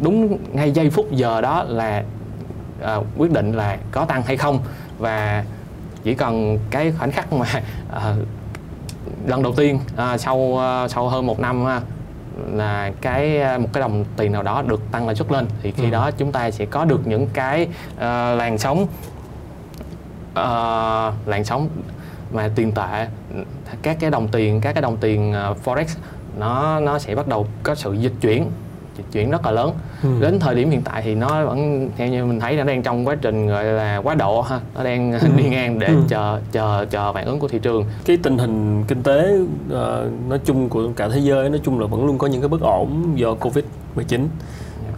[0.00, 2.02] đúng ngay giây phút giờ đó là
[2.82, 4.58] à, quyết định là có tăng hay không
[4.98, 5.44] và
[6.04, 7.46] chỉ cần cái khoảnh khắc mà
[7.92, 8.14] à,
[9.26, 11.64] lần đầu tiên à, sau à, sau hơn một năm
[12.52, 15.70] là cái à, một cái đồng tiền nào đó được tăng lãi suất lên thì
[15.72, 15.90] khi Ừ.
[15.90, 18.86] đó chúng ta sẽ có được những cái à, làn sóng
[20.34, 20.46] à,
[21.26, 21.68] làn sóng
[22.32, 23.06] mà tiền tệ
[23.82, 25.84] các cái đồng tiền các cái đồng tiền à, forex
[26.38, 28.50] nó nó sẽ bắt đầu có sự dịch chuyển
[29.12, 30.08] chuyển rất là lớn Ừ.
[30.20, 33.06] đến thời điểm hiện tại thì nó vẫn theo như mình thấy nó đang trong
[33.08, 35.94] quá trình gọi là quá độ ha nó đang đi ngang để Ừ.
[36.08, 39.36] chờ chờ chờ phản ứng của thị trường Cái tình hình kinh tế
[39.70, 42.48] ờ, nói chung của cả thế giới nói chung là vẫn luôn có những cái
[42.48, 44.20] bất ổn do Covid-19.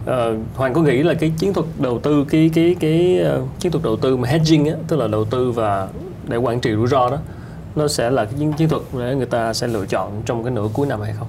[0.05, 3.71] Ờ, Hoàng có nghĩ là cái chiến thuật đầu tư cái cái cái ờ, chiến
[3.71, 5.87] thuật đầu tư mà hedging á, tức là đầu tư và
[6.27, 7.17] để quản trị rủi ro đó
[7.75, 10.51] nó sẽ là cái chiến, chiến thuật để người ta sẽ lựa chọn trong cái
[10.51, 11.27] nửa cuối năm hay không?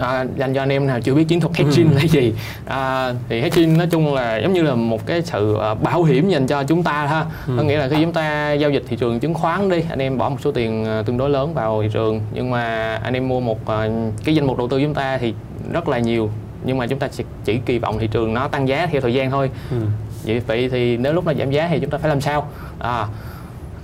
[0.00, 2.34] À, dành cho anh em nào chưa biết chiến thuật hedging là gì.
[2.66, 6.28] À, thì hedging nói chung là giống như là một cái sự à, bảo hiểm
[6.28, 7.24] dành cho chúng ta ha.
[7.56, 10.18] Có nghĩa là khi chúng ta giao dịch thị trường chứng khoán đi anh em
[10.18, 12.20] bỏ một số tiền à, tương đối lớn vào thị trường.
[12.32, 13.88] Nhưng mà anh em mua một à,
[14.24, 15.34] cái danh mục đầu tư chúng ta thì
[15.72, 16.30] rất là nhiều.
[16.64, 19.14] Nhưng mà chúng ta chỉ, chỉ kỳ vọng thị trường nó tăng giá theo thời
[19.14, 19.50] gian thôi.
[19.70, 19.76] Ừ.
[20.24, 22.48] vậy vậy thì nếu lúc nào giảm giá thì chúng ta phải làm sao?
[22.78, 23.06] À,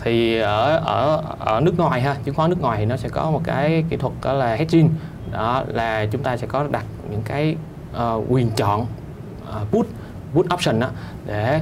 [0.05, 3.31] thì ở ở ở nước ngoài ha chứng khoán nước ngoài thì nó sẽ có
[3.31, 4.91] một cái kỹ thuật đó là hedging
[5.33, 7.57] đó là chúng ta sẽ có đặt những cái
[7.93, 8.87] ờ, quyền chọn
[9.47, 9.87] ờ, put
[10.35, 10.89] put option đó
[11.27, 11.61] để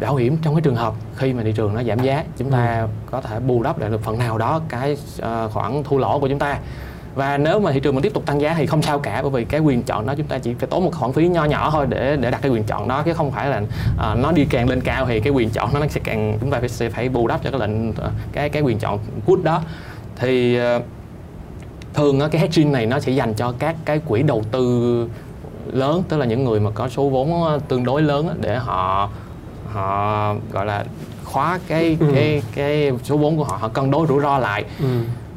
[0.00, 2.88] bảo hiểm trong cái trường hợp khi mà thị trường nó giảm giá chúng ta
[3.10, 6.28] có thể bù đắp lại được phần nào đó cái ờ, khoản thua lỗ của
[6.28, 6.58] chúng ta.
[7.14, 9.30] Và nếu mà thị trường mình tiếp tục tăng giá thì không sao cả bởi
[9.30, 11.70] vì cái quyền chọn đó chúng ta chỉ phải tốn một khoản phí nho nhỏ
[11.70, 13.62] thôi để để đặt cái quyền chọn đó chứ không phải là
[13.98, 16.60] à, nó đi càng lên cao thì cái quyền chọn nó sẽ càng chúng ta
[16.60, 17.92] phải sẽ phải bù đắp cho cái lệnh
[18.32, 19.62] cái cái quyền chọn put đó.
[20.16, 20.80] Thì ờ,
[21.94, 25.08] thường cái hedging này nó sẽ dành cho các cái quỹ đầu tư
[25.72, 29.10] lớn tức là những người mà có số vốn tương đối lớn để họ
[29.72, 30.84] họ gọi là
[31.24, 32.06] khóa cái Ừ.
[32.14, 34.86] cái cái số vốn của họ họ cân đối rủi ro lại Ừ.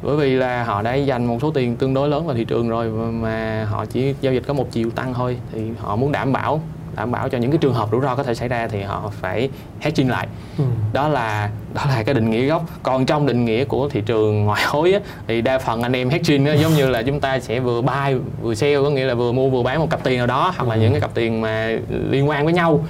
[0.02, 2.68] bởi vì là họ đã dành một số tiền tương đối lớn vào thị trường
[2.68, 6.32] rồi mà họ chỉ giao dịch có một chiều tăng thôi thì họ muốn đảm
[6.32, 6.60] bảo
[6.96, 9.10] đảm bảo cho những cái trường hợp rủi ro có thể xảy ra thì họ
[9.20, 9.48] phải
[9.80, 10.26] hedging lại
[10.58, 10.64] Ừ.
[10.92, 14.44] đó là đó là cái định nghĩa gốc còn trong định nghĩa của thị trường
[14.44, 17.40] ngoại hối á, thì đa phần anh em hedging á, giống như là chúng ta
[17.40, 20.18] sẽ vừa buy vừa sell có nghĩa là vừa mua vừa bán một cặp tiền
[20.18, 20.80] nào đó hoặc là Ừ.
[20.80, 22.84] những cái cặp tiền mà liên quan với nhau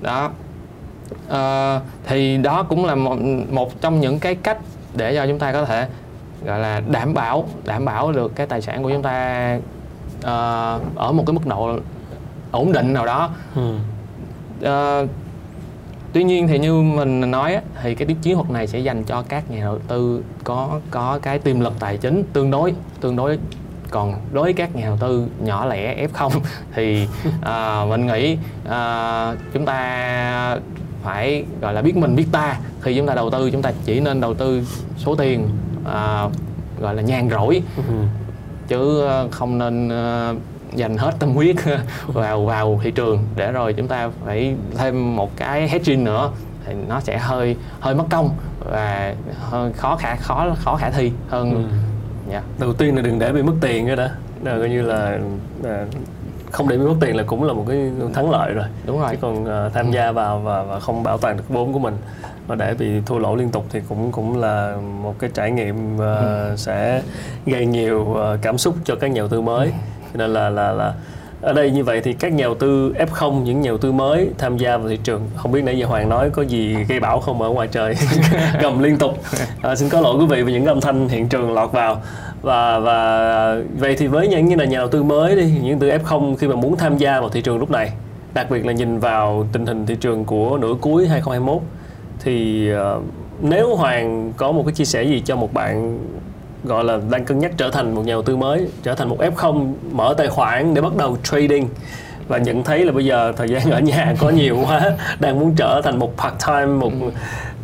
[0.00, 0.30] đó
[1.28, 3.16] Ờ, thì đó cũng là một,
[3.50, 4.58] một trong những cái cách
[4.96, 5.86] để cho chúng ta có thể
[6.46, 9.58] gọi là đảm bảo đảm bảo được cái tài sản của chúng ta
[10.22, 11.76] ờ, ở một cái mức độ
[12.54, 13.74] ổn định nào đó Ừ.
[14.62, 15.06] Ờ,
[16.12, 19.50] tuy nhiên thì như mình nói thì cái chiến thuật này sẽ dành cho các
[19.50, 23.38] nhà đầu tư có có cái tiềm lực tài chính tương đối tương đối
[23.90, 26.30] còn đối với các nhà đầu tư nhỏ lẻ F0
[26.74, 27.08] thì
[27.42, 28.38] à, mình nghĩ
[28.68, 30.58] à, chúng ta
[31.02, 34.00] phải gọi là biết mình biết ta khi chúng ta đầu tư chúng ta chỉ
[34.00, 34.62] nên đầu tư
[34.98, 35.48] số tiền
[35.84, 36.28] à,
[36.80, 37.82] gọi là nhàn rỗi ừ.
[38.68, 39.90] chứ không nên
[40.74, 41.56] dành hết tâm huyết
[42.06, 46.30] vào vào thị trường để rồi chúng ta phải thêm một cái hedging nữa
[46.66, 51.12] thì nó sẽ hơi hơi mất công và hơi khó khả khó khó khả thi
[51.28, 51.58] hơn ừ.
[51.60, 51.70] yeah.
[52.30, 52.42] Dạ.
[52.58, 54.06] đầu tiên là đừng để bị mất tiền cái đó
[54.42, 55.18] là coi như là,
[55.62, 55.86] là
[56.50, 59.08] không để bị mất tiền là cũng là một cái thắng lợi rồi đúng rồi
[59.10, 61.96] chứ còn uh, tham gia vào và, và không bảo toàn được vốn của mình
[62.46, 65.94] và để bị thua lỗ liên tục thì cũng cũng là một cái trải nghiệm
[65.94, 66.54] uh, ừ.
[66.56, 67.02] sẽ
[67.46, 69.72] gây nhiều uh, cảm xúc cho các nhà đầu tư mới ừ
[70.14, 70.94] nên là là là
[71.40, 74.28] ở đây như vậy thì các nhà đầu tư F0 những nhà đầu tư mới
[74.38, 77.20] tham gia vào thị trường không biết nãy giờ Hoàng nói có gì gây bão
[77.20, 77.94] không ở ngoài trời
[78.60, 79.18] gầm liên tục.
[79.62, 82.02] À, xin có lỗi quý vị vì những âm thanh hiện trường lọt vào.
[82.42, 85.90] Và và vậy thì với những như là nhà đầu tư mới đi những từ
[85.90, 87.92] F0 khi mà muốn tham gia vào thị trường lúc này
[88.34, 91.62] đặc biệt là nhìn vào tình hình thị trường của nửa cuối 2021
[92.20, 93.02] thì uh,
[93.40, 95.98] nếu Hoàng có một cái chia sẻ gì cho một bạn
[96.64, 99.18] gọi là đang cân nhắc trở thành một nhà đầu tư mới trở thành một
[99.20, 101.68] F0 mở tài khoản để bắt đầu trading.
[102.28, 105.54] Và nhận thấy là bây giờ thời gian ở nhà có nhiều quá đang muốn
[105.56, 106.92] trở thành một part time một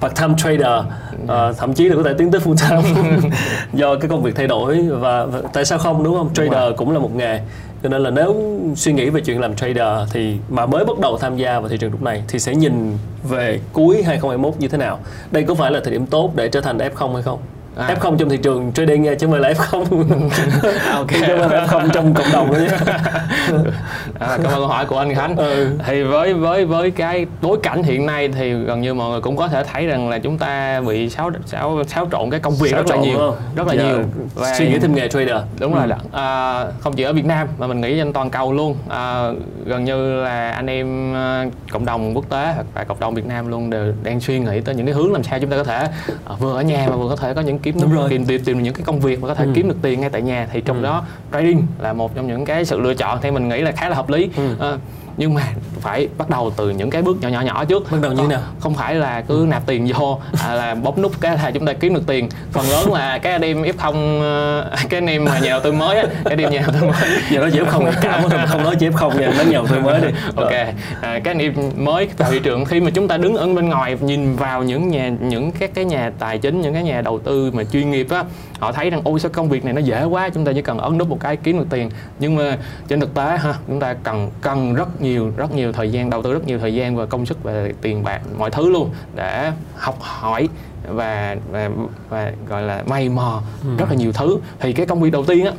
[0.01, 0.85] part time trader.
[1.23, 3.19] Uh, thậm chí là có thể tiến tới full time.
[3.73, 6.35] Do cái công việc thay đổi và, và tại sao không đúng không?
[6.35, 7.41] Trader đúng cũng là một nghề.
[7.83, 11.19] Cho nên là nếu suy nghĩ về chuyện làm trader thì mà mới bắt đầu
[11.19, 14.79] tham gia vào thị trường lúc này thì sẽ nhìn về cuối 2021 như thế
[14.79, 14.99] nào?
[15.31, 17.39] Đây có phải là thời điểm tốt để trở thành F0 hay không
[17.81, 17.95] à.
[17.95, 19.85] F0 trong thị trường trading nha chứ không phải là F0
[20.93, 21.09] ok.
[21.09, 22.69] Chứ không phải F0 trong cộng đồng nữa nhé
[24.19, 25.37] à, cảm ơn câu hỏi của anh Khánh.
[25.37, 25.71] Ừ.
[25.87, 29.37] thì với với với cái bối cảnh hiện nay thì gần như mọi người cũng
[29.37, 32.71] có thể thấy rằng là chúng ta bị xáo xáo xáo trộn cái công việc
[32.71, 35.37] xáo rất là nhiều rất là Giờ nhiều và suy nghĩ thêm nghề trader.
[35.59, 35.79] Đúng ừ.
[35.79, 38.77] rồi à, không chỉ ở Việt Nam mà mình nghĩ trên toàn cầu luôn.
[38.89, 39.31] À,
[39.65, 43.49] gần như là anh em à, cộng đồng quốc tế và cộng đồng Việt Nam
[43.49, 45.89] luôn đều đang suy nghĩ tới những cái hướng làm sao chúng ta có thể
[46.25, 48.11] à, vừa ở nhà mà vừa có thể có những kiếm Đúng rồi.
[48.11, 49.51] tìm tìm tìm những cái công việc mà có thể ừ.
[49.55, 50.83] kiếm được tiền ngay tại nhà thì trong ừ.
[50.83, 53.89] đó trading là một trong những cái sự lựa chọn theo mình nghĩ là khá
[53.89, 54.55] là hợp lý ừ.
[54.61, 54.77] à,
[55.21, 55.43] nhưng mà
[55.81, 57.91] phải bắt đầu từ những cái bước nhỏ nhỏ nhỏ trước.
[57.91, 58.41] Bắt đầu như nào?
[58.61, 61.73] không phải là cứ nạp tiền vô à, là bóp nút cái là chúng ta
[61.73, 62.29] kiếm được tiền.
[62.53, 65.61] Phần lớn là cái anh em f không ờ, cái anh em mà nhà đầu
[65.61, 67.21] tư mới á cái anh em nhà đầu tư mới.
[67.31, 69.53] Giờ nói chỉ f không cảm ơn không nói chỉ f không nha nói nhà
[69.53, 70.09] đầu tư mới đi.
[70.37, 73.47] Ok à, cái anh em mới vào thị trường khi mà chúng ta đứng ở
[73.47, 77.01] bên ngoài nhìn vào những nhà những các cái nhà tài chính những cái nhà
[77.01, 78.25] đầu tư mà chuyên nghiệp á
[78.61, 80.79] họ thấy rằng ôi sao công việc này nó dễ quá chúng ta chỉ cần
[80.79, 81.91] ấn nút một cái kiếm được tiền.
[82.19, 85.93] Nhưng mà trên thực tế ha chúng ta cần cần rất nhiều rất nhiều thời
[85.93, 88.71] gian đầu tư rất nhiều thời gian và công sức và tiền bạc mọi thứ
[88.71, 90.49] luôn để học hỏi
[90.89, 91.71] và và
[92.09, 93.71] và gọi là may mò ừ.
[93.79, 95.53] rất là nhiều thứ thì cái công việc đầu tiên á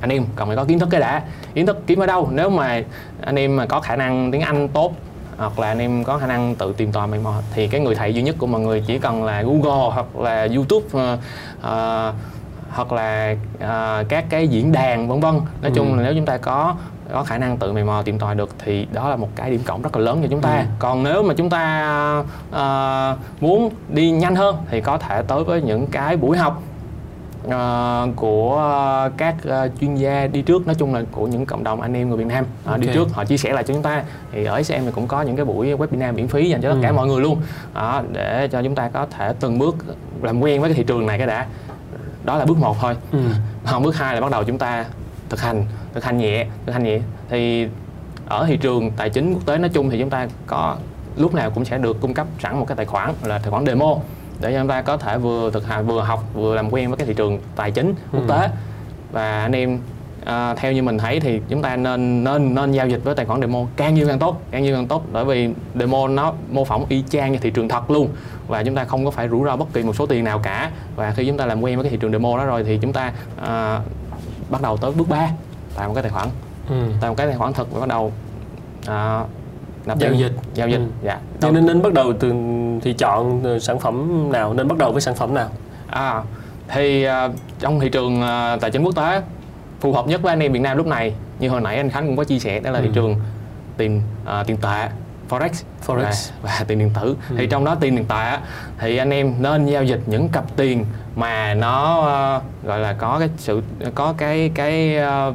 [0.00, 1.22] anh em cần phải có kiến thức cái đã
[1.54, 2.82] kiến thức kiếm ở đâu nếu mà
[3.20, 4.92] anh em mà có khả năng tiếng anh tốt
[5.36, 7.94] hoặc là anh em có khả năng tự tìm tòi mày mò thì cái người
[7.94, 11.18] thầy duy nhất của mọi người chỉ cần là Google hoặc là YouTube uh,
[11.58, 12.14] uh,
[12.70, 15.70] hoặc là uh, các cái diễn đàn vân vân nói ừ.
[15.74, 16.76] chung là nếu chúng ta có
[17.12, 19.60] có khả năng tự mày mò tìm tòi được thì đó là một cái điểm
[19.64, 20.64] cộng rất là lớn cho chúng ta ừ.
[20.78, 25.62] còn nếu mà chúng ta uh, muốn đi nhanh hơn thì có thể tới với
[25.62, 26.62] những cái buổi học
[27.46, 28.62] uh, của
[29.16, 32.08] các uh, chuyên gia đi trước nói chung là của những cộng đồng anh em
[32.08, 32.78] người Việt Nam uh, okay.
[32.78, 35.22] đi trước họ chia sẻ lại cho chúng ta thì ở SM thì cũng có
[35.22, 36.94] những cái buổi webinar miễn phí dành cho tất cả ừ.
[36.94, 37.42] mọi người luôn
[37.72, 39.76] uh, để cho chúng ta có thể từng bước
[40.22, 41.46] làm quen với cái thị trường này cái đã
[42.24, 43.18] đó là bước một thôi ừ.
[43.72, 44.84] còn bước hai là bắt đầu chúng ta
[45.28, 45.64] thực hành
[45.98, 47.00] thực hành nhẹ thực hành nhẹ.
[47.30, 47.68] Thì
[48.26, 50.76] ở thị trường tài chính quốc tế nói chung thì chúng ta có
[51.16, 53.66] lúc nào cũng sẽ được cung cấp sẵn một cái tài khoản là tài khoản
[53.66, 53.96] demo
[54.40, 56.96] để cho chúng ta có thể vừa thực hành vừa học vừa làm quen với
[56.96, 58.42] cái thị trường tài chính quốc tế.
[58.42, 58.48] Ừ.
[59.12, 59.78] và anh em
[60.24, 63.26] à, theo như mình thấy thì chúng ta nên nên nên giao dịch với tài
[63.26, 65.04] khoản demo càng nhiều càng tốt càng nhiều càng tốt.
[65.12, 65.48] Bởi vì
[65.80, 68.08] demo nó mô phỏng y chang như thị trường thật luôn.
[68.48, 70.70] Và chúng ta không có phải rủi ro bất kỳ một số tiền nào cả.
[70.96, 72.92] Và khi chúng ta làm quen với cái thị trường demo đó rồi thì chúng
[72.92, 73.80] ta à,
[74.50, 75.28] bắt đầu tới bước 3
[75.78, 76.28] tạo một cái tài khoản
[76.68, 76.92] ừ.
[77.00, 78.12] tạo một cái tài khoản thật và bắt đầu
[78.86, 79.24] à,
[79.86, 80.86] nạp giao dịch giao dịch ừ.
[81.02, 82.32] dạ Cho nên nên bắt đầu từ
[82.82, 85.48] thì chọn sản phẩm nào nên bắt đầu với sản phẩm nào
[85.86, 86.22] à
[86.68, 89.22] thì uh, trong thị trường uh, tài chính quốc tế
[89.80, 92.06] phù hợp nhất với anh em Việt Nam lúc này như hồi nãy anh Khánh
[92.06, 92.82] cũng có chia sẻ đó là ừ.
[92.84, 93.16] thị trường
[93.76, 94.88] tiền uh, tiền tệ
[95.28, 95.50] forex
[95.86, 97.34] forex và, và tiền điện tử ừ.
[97.38, 98.38] thì trong đó tiền điện tệ
[98.78, 100.84] thì anh em nên giao dịch những cặp tiền
[101.16, 103.62] mà nó uh, gọi là có cái sự
[103.94, 104.96] có cái cái
[105.28, 105.34] uh,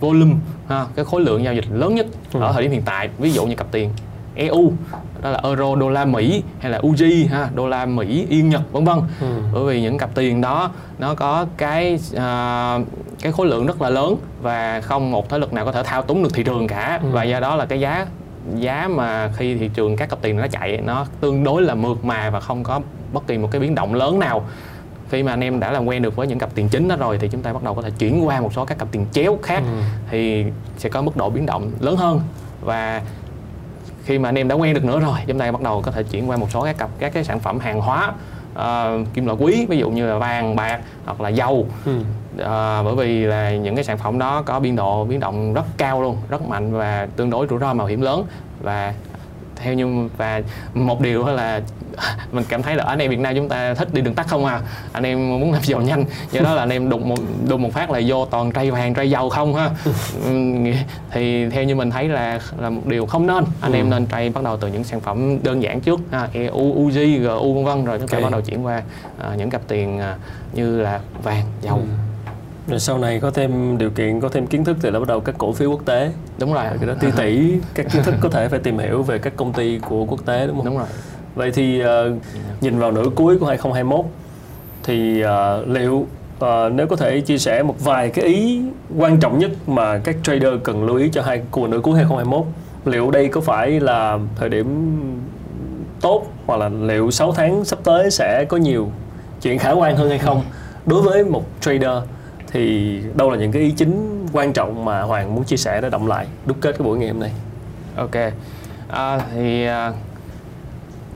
[0.00, 0.34] volume
[0.68, 2.40] ha, cái khối lượng giao dịch lớn nhất ừ.
[2.40, 3.90] ở thời điểm hiện tại ví dụ như cặp tiền
[4.34, 4.72] EU
[5.22, 8.62] đó là euro đô la Mỹ hay là UG ha đô la Mỹ yên Nhật
[8.72, 9.26] vân vân ừ.
[9.54, 12.86] bởi vì những cặp tiền đó nó có cái uh,
[13.22, 16.02] cái khối lượng rất là lớn và không một thế lực nào có thể thao
[16.02, 17.08] túng được thị trường cả ừ.
[17.12, 18.06] và do đó là cái giá
[18.54, 22.04] giá mà khi thị trường các cặp tiền nó chạy nó tương đối là mượt
[22.04, 22.80] mà và không có
[23.12, 24.44] bất kỳ một cái biến động lớn nào
[25.10, 27.18] khi mà anh em đã làm quen được với những cặp tiền chính đó rồi
[27.18, 29.38] thì chúng ta bắt đầu có thể chuyển qua một số các cặp tiền chéo
[29.42, 29.82] khác ừ.
[30.10, 30.44] thì
[30.78, 32.20] sẽ có mức độ biến động lớn hơn
[32.60, 33.02] và
[34.04, 36.02] khi mà anh em đã quen được nữa rồi chúng ta bắt đầu có thể
[36.02, 38.12] chuyển qua một số các cặp các cái sản phẩm hàng hóa
[38.52, 41.98] uh, kim loại quý ví dụ như là vàng bạc hoặc là dầu ừ.
[42.00, 45.64] uh, bởi vì là những cái sản phẩm đó có biên độ biến động rất
[45.76, 48.24] cao luôn rất mạnh và tương đối rủi ro mạo hiểm lớn
[48.62, 48.94] và
[49.56, 50.42] theo như và
[50.74, 51.60] một điều là
[52.32, 54.44] mình cảm thấy là anh em Việt Nam chúng ta thích đi đường tắt không
[54.44, 54.60] à?
[54.92, 56.04] Anh em muốn làm giàu nhanh.
[56.32, 58.94] Do đó là anh em đụng một đụng một phát là vô toàn trai vàng
[58.94, 59.70] trai dầu không ha?
[61.10, 63.44] Thì theo như mình thấy là là một điều không nên.
[63.60, 63.76] Anh ừ.
[63.76, 66.28] em nên trai bắt đầu từ những sản phẩm đơn giản trước ha?
[66.32, 68.22] EU, UZ, GU vân vân rồi chúng ta okay.
[68.22, 68.82] bắt đầu chuyển qua
[69.32, 71.76] uh, những cặp tiền uh, như là vàng dầu.
[71.76, 71.82] Ừ.
[72.68, 75.20] Rồi sau này có thêm điều kiện có thêm kiến thức thì là bắt đầu
[75.20, 76.12] các cổ phiếu quốc tế.
[76.38, 76.64] Đúng rồi.
[76.80, 79.52] Cái đó tỷ tỷ các kiến thức có thể phải tìm hiểu về các công
[79.52, 80.64] ty của quốc tế đúng không?
[80.64, 80.86] Đúng rồi
[81.40, 81.88] vậy thì uh,
[82.60, 84.04] nhìn vào nửa cuối của 2021
[84.82, 88.62] thì uh, liệu uh, nếu có thể chia sẻ một vài cái ý
[88.98, 92.46] quan trọng nhất mà các trader cần lưu ý cho hai của nửa cuối 2021
[92.84, 95.00] liệu đây có phải là thời điểm
[96.00, 98.90] tốt hoặc là liệu 6 tháng sắp tới sẽ có nhiều
[99.42, 100.42] chuyện khả quan hơn hay không?
[100.86, 102.02] Đối với một trader
[102.52, 105.90] thì đâu là những cái ý chính quan trọng mà Hoàng muốn chia sẻ để
[105.90, 107.32] động lại đúc kết cái buổi ngày hôm nay?
[107.96, 108.16] Ok.
[108.88, 109.92] À, thì à,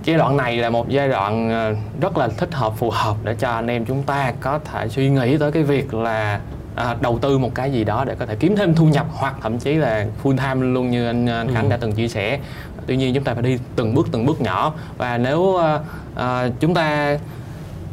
[0.04, 3.34] giai đoạn này là một giai đoạn à, rất là thích hợp phù hợp để
[3.34, 6.40] cho anh em chúng ta có thể suy nghĩ tới cái việc là
[6.74, 9.34] à, đầu tư một cái gì đó để có thể kiếm thêm thu nhập hoặc
[9.42, 11.70] thậm chí là full time luôn như anh, anh Khánh ừ.
[11.70, 12.38] đã từng chia sẻ
[12.86, 15.78] tuy nhiên chúng ta phải đi từng bước từng bước nhỏ và nếu à,
[16.14, 17.18] à, chúng ta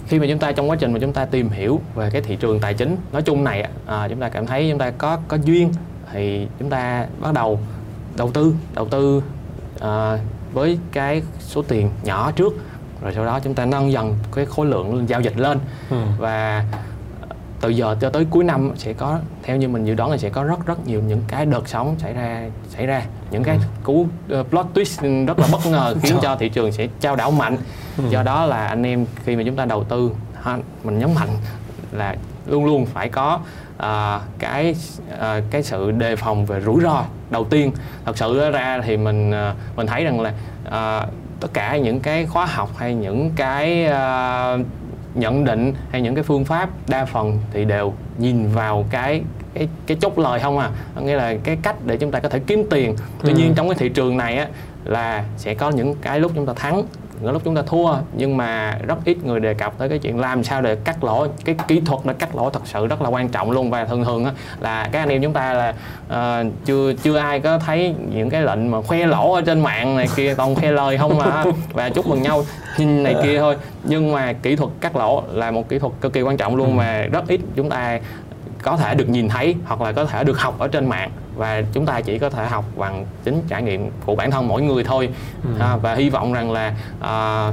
[0.08, 2.36] khi mà chúng ta trong quá trình mà chúng ta tìm hiểu về cái thị
[2.36, 5.38] trường tài chính nói chung này à, chúng ta cảm thấy chúng ta có có
[5.44, 5.72] duyên
[6.14, 7.60] thì chúng ta bắt đầu
[8.18, 9.22] đầu tư đầu tư
[9.80, 10.18] à,
[10.54, 12.54] với cái số tiền nhỏ trước
[13.02, 15.60] rồi sau đó chúng ta nâng dần cái khối lượng giao dịch lên
[15.90, 15.98] ừ.
[16.18, 16.66] và
[17.62, 20.30] từ giờ cho tới cuối năm sẽ có theo như mình dự đoán là sẽ
[20.30, 23.62] có rất rất nhiều những cái đợt sóng xảy ra xảy ra những cái ừ.
[23.84, 27.32] cú uh, plot twist rất là bất ngờ khiến cho thị trường sẽ trao đảo
[27.32, 27.58] mạnh
[27.98, 28.04] ừ.
[28.10, 30.12] do đó là anh em khi mà chúng ta đầu tư
[30.42, 31.30] ha, mình nhấn mạnh
[31.92, 32.16] là
[32.48, 33.40] luôn luôn phải có
[33.82, 34.76] uh, cái
[35.14, 37.72] uh, cái sự đề phòng về rủi ro đầu tiên.
[38.06, 40.34] Thật sự ra thì mình uh, mình thấy rằng là
[40.68, 44.66] uh, tất cả những cái khóa học hay những cái uh,
[45.16, 49.22] nhận định hay những cái phương pháp đa phần thì đều nhìn vào cái
[49.54, 50.70] cái cái chốt lời không à.
[51.02, 52.96] Nghĩa là cái cách để chúng ta có thể kiếm tiền.
[53.24, 53.38] Tuy ừ.
[53.38, 54.48] nhiên trong cái thị trường này á
[54.86, 56.84] là sẽ có những cái lúc chúng ta thắng
[57.22, 60.20] những lúc chúng ta thua nhưng mà rất ít người đề cập tới cái chuyện
[60.20, 61.28] làm sao để cắt lỗ.
[61.46, 63.70] Cái kỹ thuật để cắt lỗ thật sự rất là quan trọng luôn.
[63.70, 65.74] Và thường thường á, là các anh em chúng ta là
[66.10, 69.98] uh, chưa chưa ai có thấy những cái lệnh mà khoe lỗ ở trên mạng
[69.98, 72.44] này kia toàn khoe lời không mà và chúc mừng nhau
[72.78, 73.56] này kia thôi.
[73.84, 76.68] Nhưng mà kỹ thuật cắt lỗ là một kỹ thuật cực kỳ quan trọng luôn.
[76.68, 76.74] Ừ.
[76.74, 78.00] mà rất ít chúng ta
[78.64, 81.62] có thể được nhìn thấy hoặc là có thể được học ở trên mạng và
[81.74, 84.84] chúng ta chỉ có thể học bằng chính trải nghiệm của bản thân mỗi người
[84.84, 85.10] thôi.
[85.44, 85.50] Ừ.
[85.60, 87.48] à, và hy vọng rằng là à,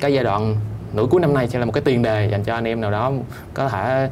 [0.00, 0.56] cái giai đoạn
[0.92, 2.90] nửa cuối năm nay sẽ là một cái tiền đề dành cho anh em nào
[2.90, 3.12] đó
[3.54, 4.10] có thể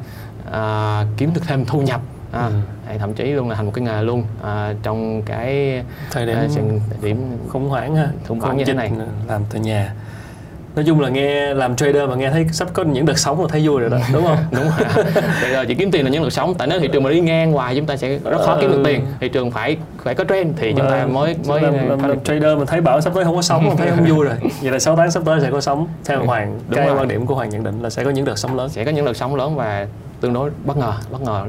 [0.51, 2.01] à, kiếm được thêm thu nhập.
[2.31, 2.53] À, ừ.
[2.87, 4.23] hay thậm chí luôn là thành một cái nghề luôn.
[4.43, 6.47] À, trong cái thời điểm, à,
[7.01, 8.07] điểm khủng hoảng ha.
[8.27, 8.91] khủng hoảng như thế này.
[9.27, 9.93] làm từ nhà
[10.75, 13.47] nói chung là nghe làm trader mà nghe thấy sắp có những đợt sóng là
[13.49, 14.37] thấy vui rồi đó đúng không?
[14.51, 15.03] Đúng rồi.
[15.41, 16.53] Bây giờ chỉ kiếm tiền là những đợt sóng.
[16.53, 18.81] Tại nếu thị trường mà đi ngang hoài chúng ta sẽ rất khó kiếm được
[18.85, 19.05] tiền.
[19.19, 22.23] Thị trường phải phải có trend thì chúng ta ờ, mới mới làm, làm, làm
[22.23, 24.35] trader mà thấy bảo sắp tới không có sóng thấy không vui rồi.
[24.61, 25.87] Vậy là 6 tháng sắp tới sẽ có sóng.
[26.05, 26.97] Theo hoàng đúng cái rồi.
[26.97, 28.69] quan điểm của hoàng nhận định là sẽ có những đợt sóng lớn.
[28.69, 29.87] Sẽ có những đợt sóng lớn và
[30.21, 31.45] tương đối bất ngờ bất ngờ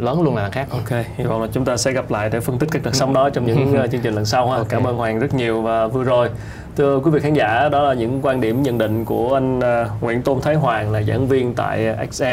[0.00, 0.66] lớn luôn là khác.
[0.70, 3.14] Ok hy vọng là chúng ta sẽ gặp lại để phân tích các đợt sóng
[3.14, 4.56] đó trong những uh, chương trình lần sau ha.
[4.56, 4.66] Okay.
[4.68, 6.30] cảm ơn hoàng rất nhiều và vừa rồi.
[6.76, 10.02] Thưa quý vị khán giả đó là những quan điểm nhận định của anh uh,
[10.02, 12.24] Nguyễn Tôn Thái Hoàng là giảng viên tại XM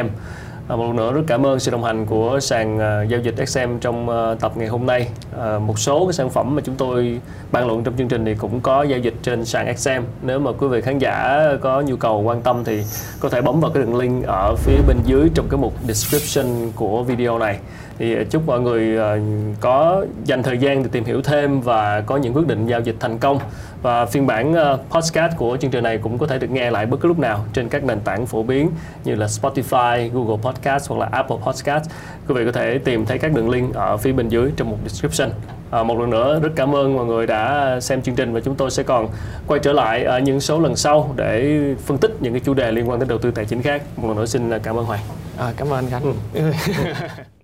[0.68, 3.48] À, một lần nữa rất cảm ơn sự đồng hành của sàn uh, giao dịch
[3.48, 5.08] XM trong uh, tập ngày hôm nay.
[5.40, 7.20] À, một số cái sản phẩm mà chúng tôi
[7.52, 9.90] bàn luận trong chương trình thì cũng có giao dịch trên sàn XM.
[10.22, 12.84] Nếu mà quý vị khán giả có nhu cầu quan tâm thì
[13.20, 16.72] có thể bấm vào cái đường link ở phía bên dưới trong cái mục description
[16.76, 17.58] của video này
[17.98, 19.00] thì chúc mọi người
[19.60, 22.96] có dành thời gian để tìm hiểu thêm và có những quyết định giao dịch
[23.00, 23.40] thành công
[23.86, 24.56] và phiên bản
[24.90, 27.46] podcast của chương trình này cũng có thể được nghe lại bất cứ lúc nào
[27.54, 28.72] trên các nền tảng phổ biến
[29.04, 31.90] như là Spotify, Google Podcast hoặc là Apple Podcast.
[32.28, 34.78] Quý vị có thể tìm thấy các đường link ở phía bên dưới trong một
[34.84, 35.30] description.
[35.72, 38.56] À, một lần nữa rất cảm ơn mọi người đã xem chương trình và chúng
[38.56, 39.08] tôi sẽ còn
[39.48, 42.72] quay trở lại ở những số lần sau để phân tích những cái chủ đề
[42.72, 43.82] liên quan đến đầu tư tài chính khác.
[43.98, 45.02] Một lần nữa xin cảm ơn Hoàng.
[45.38, 46.14] À, cảm ơn anh Khánh.
[46.34, 46.52] Ừ.